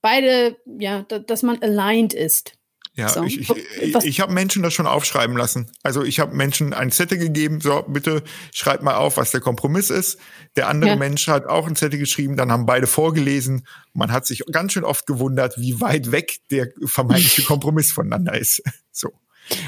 beide, 0.00 0.56
ja, 0.78 1.02
dass 1.02 1.42
man 1.42 1.60
aligned 1.62 2.14
ist? 2.14 2.58
Ja, 2.98 3.08
so. 3.10 3.22
ich, 3.22 3.48
ich, 3.48 3.94
ich 3.94 4.20
habe 4.20 4.32
Menschen 4.32 4.64
das 4.64 4.74
schon 4.74 4.88
aufschreiben 4.88 5.36
lassen. 5.36 5.70
Also 5.84 6.02
ich 6.02 6.18
habe 6.18 6.34
Menschen 6.34 6.74
ein 6.74 6.90
Zettel 6.90 7.16
gegeben, 7.16 7.60
so 7.60 7.84
bitte 7.86 8.24
schreibt 8.52 8.82
mal 8.82 8.96
auf, 8.96 9.16
was 9.16 9.30
der 9.30 9.40
Kompromiss 9.40 9.90
ist. 9.90 10.18
Der 10.56 10.66
andere 10.66 10.90
ja. 10.90 10.96
Mensch 10.96 11.28
hat 11.28 11.46
auch 11.46 11.68
ein 11.68 11.76
Zettel 11.76 12.00
geschrieben, 12.00 12.36
dann 12.36 12.50
haben 12.50 12.66
beide 12.66 12.88
vorgelesen. 12.88 13.68
Man 13.92 14.10
hat 14.10 14.26
sich 14.26 14.42
ganz 14.50 14.72
schön 14.72 14.82
oft 14.82 15.06
gewundert, 15.06 15.56
wie 15.58 15.80
weit 15.80 16.10
weg 16.10 16.40
der 16.50 16.72
vermeintliche 16.86 17.42
Kompromiss 17.46 17.92
voneinander 17.92 18.36
ist. 18.36 18.62
So. 18.90 19.12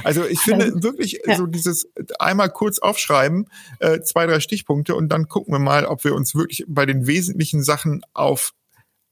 Also 0.04 0.24
ich 0.24 0.40
finde 0.40 0.82
wirklich 0.82 1.20
ja. 1.26 1.36
so 1.36 1.46
dieses 1.46 1.88
einmal 2.18 2.50
kurz 2.50 2.78
aufschreiben, 2.78 3.48
äh, 3.78 4.00
zwei, 4.00 4.26
drei 4.26 4.40
Stichpunkte 4.40 4.94
und 4.94 5.08
dann 5.08 5.28
gucken 5.28 5.54
wir 5.54 5.58
mal, 5.58 5.84
ob 5.84 6.04
wir 6.04 6.14
uns 6.14 6.34
wirklich 6.34 6.64
bei 6.68 6.86
den 6.86 7.06
wesentlichen 7.06 7.62
Sachen 7.62 8.02
auf 8.12 8.54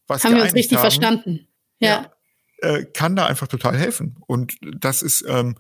was 0.07 0.25
haben 0.25 0.37
wir 0.37 0.43
uns 0.43 0.55
richtig 0.55 0.79
haben. 0.79 0.83
verstanden. 0.83 1.49
Ja. 1.81 2.11
ja 2.63 2.71
äh, 2.71 2.85
kann 2.85 3.15
da 3.15 3.27
einfach 3.27 3.47
total 3.47 3.77
helfen. 3.77 4.17
Und 4.27 4.57
das 4.61 5.03
ist 5.03 5.25
ähm, 5.29 5.57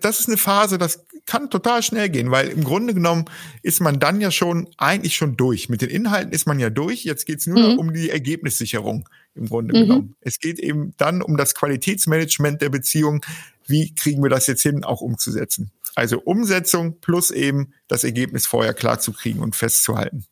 das 0.00 0.20
ist 0.20 0.28
eine 0.28 0.36
Phase, 0.36 0.78
das 0.78 1.06
kann 1.24 1.50
total 1.50 1.82
schnell 1.82 2.08
gehen, 2.08 2.30
weil 2.30 2.48
im 2.48 2.62
Grunde 2.62 2.94
genommen 2.94 3.24
ist 3.62 3.80
man 3.80 3.98
dann 3.98 4.20
ja 4.20 4.30
schon 4.30 4.68
eigentlich 4.76 5.16
schon 5.16 5.36
durch. 5.36 5.68
Mit 5.68 5.82
den 5.82 5.90
Inhalten 5.90 6.32
ist 6.32 6.46
man 6.46 6.60
ja 6.60 6.70
durch. 6.70 7.04
Jetzt 7.04 7.26
geht's 7.26 7.46
nur 7.46 7.58
mhm. 7.58 7.64
noch 7.64 7.78
um 7.78 7.92
die 7.92 8.10
Ergebnissicherung 8.10 9.08
im 9.34 9.48
Grunde 9.48 9.76
mhm. 9.76 9.82
genommen. 9.82 10.16
Es 10.20 10.38
geht 10.38 10.60
eben 10.60 10.94
dann 10.98 11.20
um 11.20 11.36
das 11.36 11.54
Qualitätsmanagement 11.54 12.62
der 12.62 12.68
Beziehung. 12.68 13.24
Wie 13.66 13.94
kriegen 13.94 14.22
wir 14.22 14.30
das 14.30 14.46
jetzt 14.46 14.62
hin, 14.62 14.84
auch 14.84 15.00
umzusetzen? 15.00 15.72
Also 15.94 16.20
Umsetzung 16.20 17.00
plus 17.00 17.30
eben 17.30 17.72
das 17.88 18.04
Ergebnis 18.04 18.46
vorher 18.46 18.74
klar 18.74 19.00
zu 19.00 19.12
kriegen 19.12 19.40
und 19.40 19.56
festzuhalten. 19.56 20.26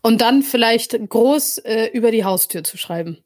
Und 0.00 0.20
dann 0.20 0.42
vielleicht 0.42 0.96
groß 1.08 1.58
äh, 1.58 1.90
über 1.92 2.10
die 2.10 2.24
Haustür 2.24 2.64
zu 2.64 2.78
schreiben. 2.78 3.18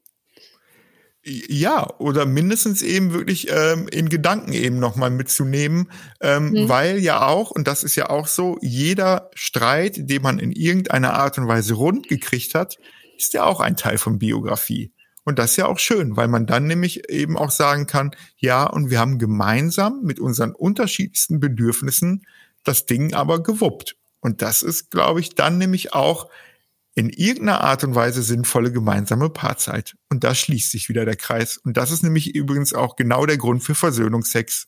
Ja, 1.23 1.87
oder 1.99 2.25
mindestens 2.25 2.81
eben 2.81 3.13
wirklich 3.13 3.47
ähm, 3.51 3.87
in 3.87 4.09
Gedanken 4.09 4.53
eben 4.53 4.79
nochmal 4.79 5.11
mitzunehmen, 5.11 5.91
ähm, 6.19 6.49
mhm. 6.49 6.69
weil 6.69 6.97
ja 6.97 7.27
auch, 7.27 7.51
und 7.51 7.67
das 7.67 7.83
ist 7.83 7.95
ja 7.95 8.09
auch 8.09 8.25
so, 8.25 8.57
jeder 8.61 9.29
Streit, 9.35 10.09
den 10.09 10.23
man 10.23 10.39
in 10.39 10.51
irgendeiner 10.51 11.13
Art 11.13 11.37
und 11.37 11.47
Weise 11.47 11.75
rund 11.75 12.07
gekriegt 12.07 12.55
hat, 12.55 12.79
ist 13.17 13.33
ja 13.33 13.43
auch 13.43 13.59
ein 13.59 13.77
Teil 13.77 13.99
von 13.99 14.17
Biografie. 14.17 14.91
Und 15.23 15.37
das 15.37 15.51
ist 15.51 15.57
ja 15.57 15.67
auch 15.67 15.79
schön, 15.79 16.17
weil 16.17 16.27
man 16.27 16.47
dann 16.47 16.65
nämlich 16.65 17.09
eben 17.09 17.37
auch 17.37 17.51
sagen 17.51 17.85
kann, 17.85 18.11
ja, 18.37 18.65
und 18.65 18.89
wir 18.89 18.99
haben 18.99 19.19
gemeinsam 19.19 20.01
mit 20.03 20.19
unseren 20.19 20.53
unterschiedlichsten 20.53 21.39
Bedürfnissen 21.39 22.25
das 22.63 22.85
Ding 22.85 23.13
aber 23.13 23.43
gewuppt. 23.43 23.95
Und 24.19 24.41
das 24.41 24.61
ist, 24.61 24.91
glaube 24.91 25.19
ich, 25.19 25.35
dann 25.35 25.57
nämlich 25.57 25.93
auch 25.93 26.29
in 26.93 27.09
irgendeiner 27.09 27.61
Art 27.61 27.83
und 27.83 27.95
Weise 27.95 28.21
sinnvolle 28.21 28.71
gemeinsame 28.71 29.29
Paarzeit. 29.29 29.95
Und 30.09 30.23
da 30.23 30.35
schließt 30.35 30.71
sich 30.71 30.89
wieder 30.89 31.05
der 31.05 31.15
Kreis. 31.15 31.57
Und 31.57 31.77
das 31.77 31.91
ist 31.91 32.03
nämlich 32.03 32.35
übrigens 32.35 32.73
auch 32.73 32.95
genau 32.95 33.25
der 33.25 33.37
Grund 33.37 33.63
für 33.63 33.75
Versöhnungsex. 33.75 34.67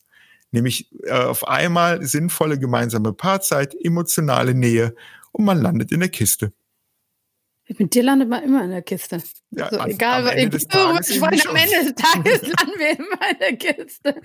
Nämlich 0.50 0.90
äh, 1.04 1.12
auf 1.12 1.46
einmal 1.46 2.04
sinnvolle 2.04 2.58
gemeinsame 2.58 3.12
Paarzeit, 3.12 3.74
emotionale 3.74 4.54
Nähe 4.54 4.94
und 5.32 5.44
man 5.44 5.60
landet 5.60 5.92
in 5.92 6.00
der 6.00 6.08
Kiste. 6.08 6.52
Mit 7.66 7.94
dir 7.94 8.02
landet 8.02 8.28
man 8.28 8.42
immer 8.42 8.62
in 8.62 8.70
der 8.70 8.82
Kiste. 8.82 9.22
Ja, 9.50 9.68
also, 9.68 9.86
egal, 9.86 10.28
am 10.28 10.36
Ende 10.36 10.50
des 10.50 10.68
Tages 10.68 11.08
ich 11.10 11.20
wollte, 11.20 11.48
am 11.48 11.56
Ende 11.56 11.92
des 11.92 11.94
Tages 11.94 12.42
landen 12.42 12.78
wir 12.78 12.90
immer 12.90 13.30
in 13.30 13.38
der 13.38 13.56
Kiste. 13.56 14.20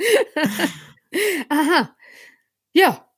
Aha. 1.50 1.96
Ja. 2.74 3.10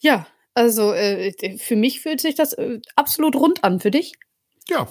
Ja, 0.00 0.26
also 0.52 0.92
äh, 0.92 1.32
für 1.58 1.76
mich 1.76 2.00
fühlt 2.00 2.20
sich 2.20 2.34
das 2.34 2.52
äh, 2.52 2.80
absolut 2.96 3.34
rund 3.36 3.64
an. 3.64 3.80
Für 3.80 3.90
dich? 3.90 4.12
Ja, 4.68 4.88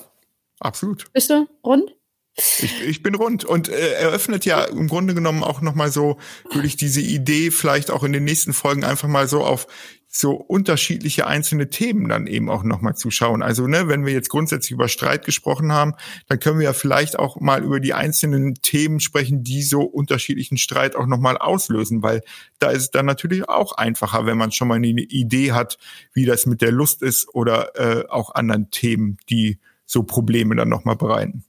absolut. 0.59 1.11
Bist 1.13 1.29
du 1.29 1.47
rund? 1.63 1.95
Ich, 2.35 2.81
ich 2.81 3.03
bin 3.03 3.13
rund 3.13 3.45
und 3.45 3.69
äh, 3.69 3.93
eröffnet 3.93 4.43
ja 4.45 4.63
im 4.63 4.87
Grunde 4.87 5.13
genommen 5.13 5.43
auch 5.43 5.61
nochmal 5.61 5.91
so, 5.91 6.17
würde 6.51 6.65
ich 6.65 6.75
diese 6.75 7.01
Idee 7.01 7.51
vielleicht 7.51 7.91
auch 7.91 8.03
in 8.03 8.11
den 8.11 8.23
nächsten 8.23 8.53
Folgen 8.53 8.83
einfach 8.83 9.07
mal 9.07 9.27
so 9.27 9.43
auf 9.43 9.67
so 10.15 10.33
unterschiedliche 10.33 11.25
einzelne 11.25 11.71
Themen 11.71 12.07
dann 12.07 12.27
eben 12.27 12.47
auch 12.47 12.63
nochmal 12.63 12.95
zuschauen. 12.95 13.41
Also, 13.41 13.65
ne, 13.65 13.87
wenn 13.87 14.05
wir 14.05 14.13
jetzt 14.13 14.29
grundsätzlich 14.29 14.71
über 14.71 14.87
Streit 14.87 15.25
gesprochen 15.25 15.71
haben, 15.73 15.95
dann 16.27 16.39
können 16.39 16.59
wir 16.59 16.65
ja 16.65 16.73
vielleicht 16.73 17.17
auch 17.17 17.41
mal 17.41 17.63
über 17.63 17.79
die 17.79 17.95
einzelnen 17.95 18.53
Themen 18.53 18.99
sprechen, 18.99 19.43
die 19.43 19.63
so 19.63 19.81
unterschiedlichen 19.81 20.57
Streit 20.57 20.95
auch 20.95 21.07
nochmal 21.07 21.39
auslösen, 21.39 22.03
weil 22.03 22.21
da 22.59 22.69
ist 22.69 22.81
es 22.83 22.91
dann 22.91 23.07
natürlich 23.07 23.49
auch 23.49 23.73
einfacher, 23.73 24.27
wenn 24.27 24.37
man 24.37 24.51
schon 24.51 24.67
mal 24.67 24.75
eine 24.75 24.87
Idee 24.87 25.51
hat, 25.51 25.79
wie 26.13 26.25
das 26.25 26.45
mit 26.45 26.61
der 26.61 26.71
Lust 26.71 27.01
ist 27.01 27.33
oder 27.33 27.75
äh, 27.75 28.07
auch 28.07 28.35
anderen 28.35 28.69
Themen, 28.69 29.17
die 29.31 29.59
so 29.87 30.03
Probleme 30.03 30.55
dann 30.55 30.69
nochmal 30.69 30.95
bereiten. 30.95 31.43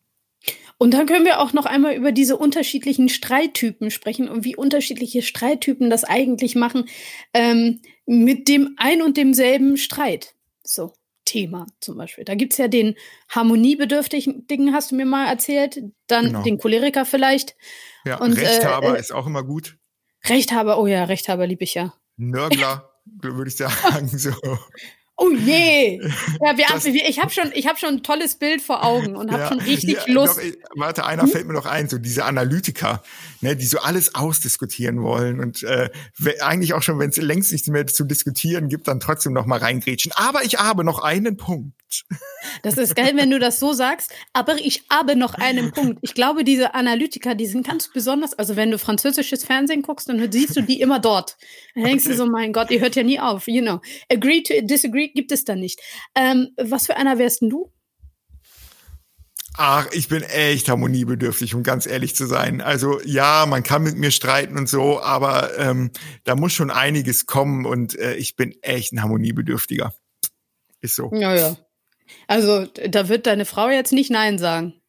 Und 0.78 0.92
dann 0.92 1.06
können 1.06 1.24
wir 1.24 1.40
auch 1.40 1.52
noch 1.52 1.66
einmal 1.66 1.94
über 1.94 2.12
diese 2.12 2.36
unterschiedlichen 2.36 3.08
Streittypen 3.08 3.90
sprechen 3.90 4.28
und 4.28 4.44
wie 4.44 4.56
unterschiedliche 4.56 5.22
Streittypen 5.22 5.88
das 5.88 6.04
eigentlich 6.04 6.56
machen 6.56 6.86
ähm, 7.32 7.80
mit 8.06 8.48
dem 8.48 8.74
ein 8.76 9.02
und 9.02 9.16
demselben 9.16 9.76
Streit. 9.76 10.34
So, 10.62 10.92
Thema 11.24 11.66
zum 11.80 11.96
Beispiel. 11.96 12.24
Da 12.24 12.34
gibt's 12.34 12.58
ja 12.58 12.68
den 12.68 12.94
harmoniebedürftigen, 13.28 14.46
Dingen, 14.46 14.74
hast 14.74 14.90
du 14.90 14.96
mir 14.96 15.06
mal 15.06 15.26
erzählt, 15.26 15.80
dann 16.06 16.26
genau. 16.26 16.42
den 16.42 16.58
Choleriker 16.58 17.04
vielleicht. 17.04 17.56
Ja, 18.04 18.18
und, 18.18 18.34
Rechthaber 18.34 18.96
äh, 18.96 19.00
ist 19.00 19.12
auch 19.12 19.26
immer 19.26 19.42
gut. 19.42 19.78
Rechthaber, 20.24 20.78
oh 20.78 20.86
ja, 20.86 21.04
Rechthaber 21.04 21.46
liebe 21.46 21.64
ich 21.64 21.74
ja. 21.74 21.94
Nörgler, 22.16 22.90
würde 23.04 23.48
ich 23.48 23.56
sagen. 23.56 24.08
So. 24.18 24.32
Oh 25.16 25.30
je! 25.30 26.00
Ja, 26.40 26.56
wir, 26.56 26.66
das, 26.72 26.84
ich 26.84 27.20
habe 27.20 27.30
schon, 27.30 27.52
ich 27.54 27.68
habe 27.68 27.78
schon 27.78 27.90
ein 27.90 28.02
tolles 28.02 28.36
Bild 28.36 28.60
vor 28.60 28.84
Augen 28.84 29.16
und 29.16 29.30
habe 29.30 29.42
ja, 29.42 29.48
schon 29.48 29.60
richtig 29.60 29.98
ja, 30.06 30.12
Lust. 30.12 30.38
Doch, 30.38 30.42
warte, 30.76 31.04
einer 31.06 31.22
hm? 31.22 31.30
fällt 31.30 31.46
mir 31.46 31.52
noch 31.52 31.66
ein, 31.66 31.88
so 31.88 31.98
diese 31.98 32.24
Analytiker, 32.24 33.02
ne, 33.40 33.54
die 33.54 33.66
so 33.66 33.78
alles 33.78 34.14
ausdiskutieren 34.14 35.02
wollen 35.02 35.40
und 35.40 35.62
äh, 35.62 35.90
eigentlich 36.40 36.74
auch 36.74 36.82
schon, 36.82 36.98
wenn 36.98 37.10
es 37.10 37.16
längst 37.16 37.52
nichts 37.52 37.68
mehr 37.68 37.86
zu 37.86 38.04
diskutieren 38.04 38.68
gibt, 38.68 38.88
dann 38.88 38.98
trotzdem 38.98 39.32
noch 39.32 39.46
mal 39.46 39.58
reingrätschen. 39.58 40.12
Aber 40.16 40.42
ich 40.42 40.58
habe 40.58 40.82
noch 40.82 41.00
einen 41.00 41.36
Punkt. 41.36 41.74
Das 42.62 42.78
ist 42.78 42.94
geil, 42.94 43.12
wenn 43.14 43.30
du 43.30 43.38
das 43.38 43.58
so 43.60 43.72
sagst. 43.72 44.12
Aber 44.32 44.56
ich 44.56 44.84
habe 44.90 45.16
noch 45.16 45.34
einen 45.34 45.72
Punkt. 45.72 45.98
Ich 46.02 46.14
glaube, 46.14 46.44
diese 46.44 46.74
Analytiker, 46.74 47.34
die 47.34 47.46
sind 47.46 47.66
ganz 47.66 47.90
besonders. 47.92 48.34
Also 48.34 48.56
wenn 48.56 48.70
du 48.70 48.78
französisches 48.78 49.44
Fernsehen 49.44 49.82
guckst, 49.82 50.08
dann 50.08 50.30
siehst 50.30 50.56
du 50.56 50.62
die 50.62 50.80
immer 50.80 50.98
dort. 50.98 51.36
Dann 51.74 51.84
denkst 51.84 52.04
du 52.04 52.14
so, 52.14 52.26
mein 52.26 52.52
Gott, 52.52 52.70
ihr 52.70 52.80
hört 52.80 52.96
ja 52.96 53.02
nie 53.02 53.20
auf. 53.20 53.46
You 53.48 53.62
know, 53.62 53.80
agree 54.10 54.42
to 54.42 54.54
disagree 54.62 55.08
gibt 55.08 55.32
es 55.32 55.44
da 55.44 55.54
nicht. 55.54 55.80
Ähm, 56.14 56.50
was 56.56 56.86
für 56.86 56.96
einer 56.96 57.18
wärst 57.18 57.42
denn 57.42 57.50
du? 57.50 57.70
Ach, 59.56 59.86
ich 59.92 60.08
bin 60.08 60.22
echt 60.22 60.68
harmoniebedürftig, 60.68 61.54
um 61.54 61.62
ganz 61.62 61.86
ehrlich 61.86 62.16
zu 62.16 62.26
sein. 62.26 62.60
Also 62.60 63.00
ja, 63.04 63.46
man 63.46 63.62
kann 63.62 63.84
mit 63.84 63.96
mir 63.96 64.10
streiten 64.10 64.58
und 64.58 64.68
so, 64.68 65.00
aber 65.00 65.56
ähm, 65.58 65.92
da 66.24 66.34
muss 66.34 66.52
schon 66.52 66.72
einiges 66.72 67.26
kommen 67.26 67.64
und 67.64 67.96
äh, 67.96 68.16
ich 68.16 68.34
bin 68.34 68.52
echt 68.62 68.92
ein 68.92 69.02
harmoniebedürftiger. 69.02 69.94
Ist 70.80 70.96
so. 70.96 71.10
Ja, 71.14 71.36
ja. 71.36 71.56
Also 72.26 72.66
da 72.66 73.08
wird 73.08 73.26
deine 73.26 73.44
Frau 73.44 73.68
jetzt 73.68 73.92
nicht 73.92 74.10
Nein 74.10 74.38
sagen. 74.38 74.80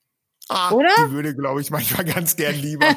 Ah, 0.48 0.72
Oder? 0.72 0.90
Die 1.08 1.12
würde, 1.12 1.36
glaube 1.36 1.62
ich, 1.62 1.72
manchmal 1.72 2.06
ganz 2.06 2.36
gern 2.36 2.56
lieber. 2.56 2.86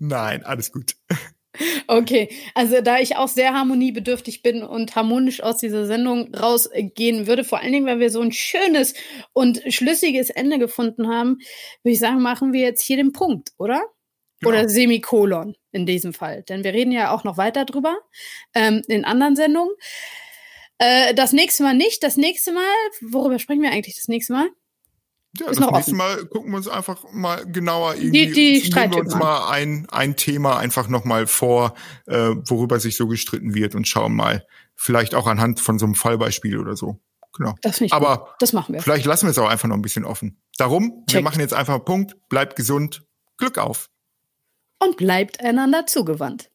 Nein, 0.00 0.44
alles 0.44 0.72
gut. 0.72 0.96
Okay, 1.86 2.30
also 2.54 2.80
da 2.80 2.98
ich 2.98 3.16
auch 3.16 3.28
sehr 3.28 3.52
harmoniebedürftig 3.52 4.42
bin 4.42 4.62
und 4.62 4.96
harmonisch 4.96 5.42
aus 5.42 5.58
dieser 5.58 5.86
Sendung 5.86 6.34
rausgehen 6.34 7.26
würde, 7.26 7.44
vor 7.44 7.60
allen 7.60 7.72
Dingen, 7.72 7.86
weil 7.86 8.00
wir 8.00 8.10
so 8.10 8.20
ein 8.20 8.32
schönes 8.32 8.94
und 9.34 9.60
schlüssiges 9.68 10.30
Ende 10.30 10.58
gefunden 10.58 11.08
haben, 11.08 11.38
würde 11.82 11.92
ich 11.92 11.98
sagen, 11.98 12.22
machen 12.22 12.52
wir 12.52 12.62
jetzt 12.62 12.82
hier 12.82 12.96
den 12.96 13.12
Punkt, 13.12 13.50
oder? 13.58 13.82
Ja. 14.40 14.48
Oder 14.48 14.68
Semikolon 14.68 15.54
in 15.72 15.84
diesem 15.84 16.14
Fall. 16.14 16.42
Denn 16.42 16.64
wir 16.64 16.72
reden 16.72 16.90
ja 16.90 17.14
auch 17.14 17.22
noch 17.22 17.36
weiter 17.36 17.64
drüber 17.64 17.98
ähm, 18.54 18.82
in 18.88 19.04
anderen 19.04 19.36
Sendungen. 19.36 19.74
Äh, 20.82 21.14
das 21.14 21.32
nächste 21.32 21.62
Mal 21.62 21.74
nicht. 21.74 22.02
Das 22.02 22.16
nächste 22.16 22.52
Mal, 22.52 22.64
worüber 23.02 23.38
sprechen 23.38 23.62
wir 23.62 23.70
eigentlich 23.70 23.94
das 23.94 24.08
nächste 24.08 24.32
Mal? 24.32 24.48
Ja, 25.38 25.46
ist 25.46 25.60
das 25.60 25.70
nächste 25.70 25.74
offen. 25.74 25.96
Mal 25.96 26.26
gucken 26.26 26.50
wir 26.50 26.56
uns 26.56 26.66
einfach 26.66 27.04
mal 27.12 27.46
genauer 27.46 27.94
irgendwie, 27.94 28.26
die, 28.26 28.62
die 28.62 28.74
nehmen 28.74 28.92
wir 28.92 28.98
uns 28.98 29.14
mal 29.14 29.48
ein, 29.48 29.86
ein 29.92 30.16
Thema 30.16 30.58
einfach 30.58 30.88
nochmal 30.88 31.28
vor, 31.28 31.74
äh, 32.06 32.30
worüber 32.46 32.80
sich 32.80 32.96
so 32.96 33.06
gestritten 33.06 33.54
wird 33.54 33.76
und 33.76 33.86
schauen 33.86 34.16
mal, 34.16 34.44
vielleicht 34.74 35.14
auch 35.14 35.28
anhand 35.28 35.60
von 35.60 35.78
so 35.78 35.86
einem 35.86 35.94
Fallbeispiel 35.94 36.58
oder 36.58 36.74
so. 36.74 37.00
Genau. 37.34 37.54
Das 37.62 37.80
nicht 37.80 37.92
Aber 37.94 38.18
gut. 38.18 38.28
das 38.40 38.52
machen 38.52 38.74
wir. 38.74 38.82
Vielleicht 38.82 39.06
lassen 39.06 39.26
wir 39.26 39.30
es 39.30 39.38
auch 39.38 39.48
einfach 39.48 39.68
noch 39.68 39.76
ein 39.76 39.82
bisschen 39.82 40.04
offen. 40.04 40.42
Darum, 40.58 41.04
Check. 41.06 41.18
wir 41.18 41.22
machen 41.22 41.40
jetzt 41.40 41.54
einfach 41.54 41.74
einen 41.74 41.84
Punkt, 41.84 42.16
bleibt 42.28 42.56
gesund, 42.56 43.06
Glück 43.38 43.56
auf. 43.56 43.88
Und 44.80 44.96
bleibt 44.96 45.40
einander 45.40 45.86
zugewandt. 45.86 46.50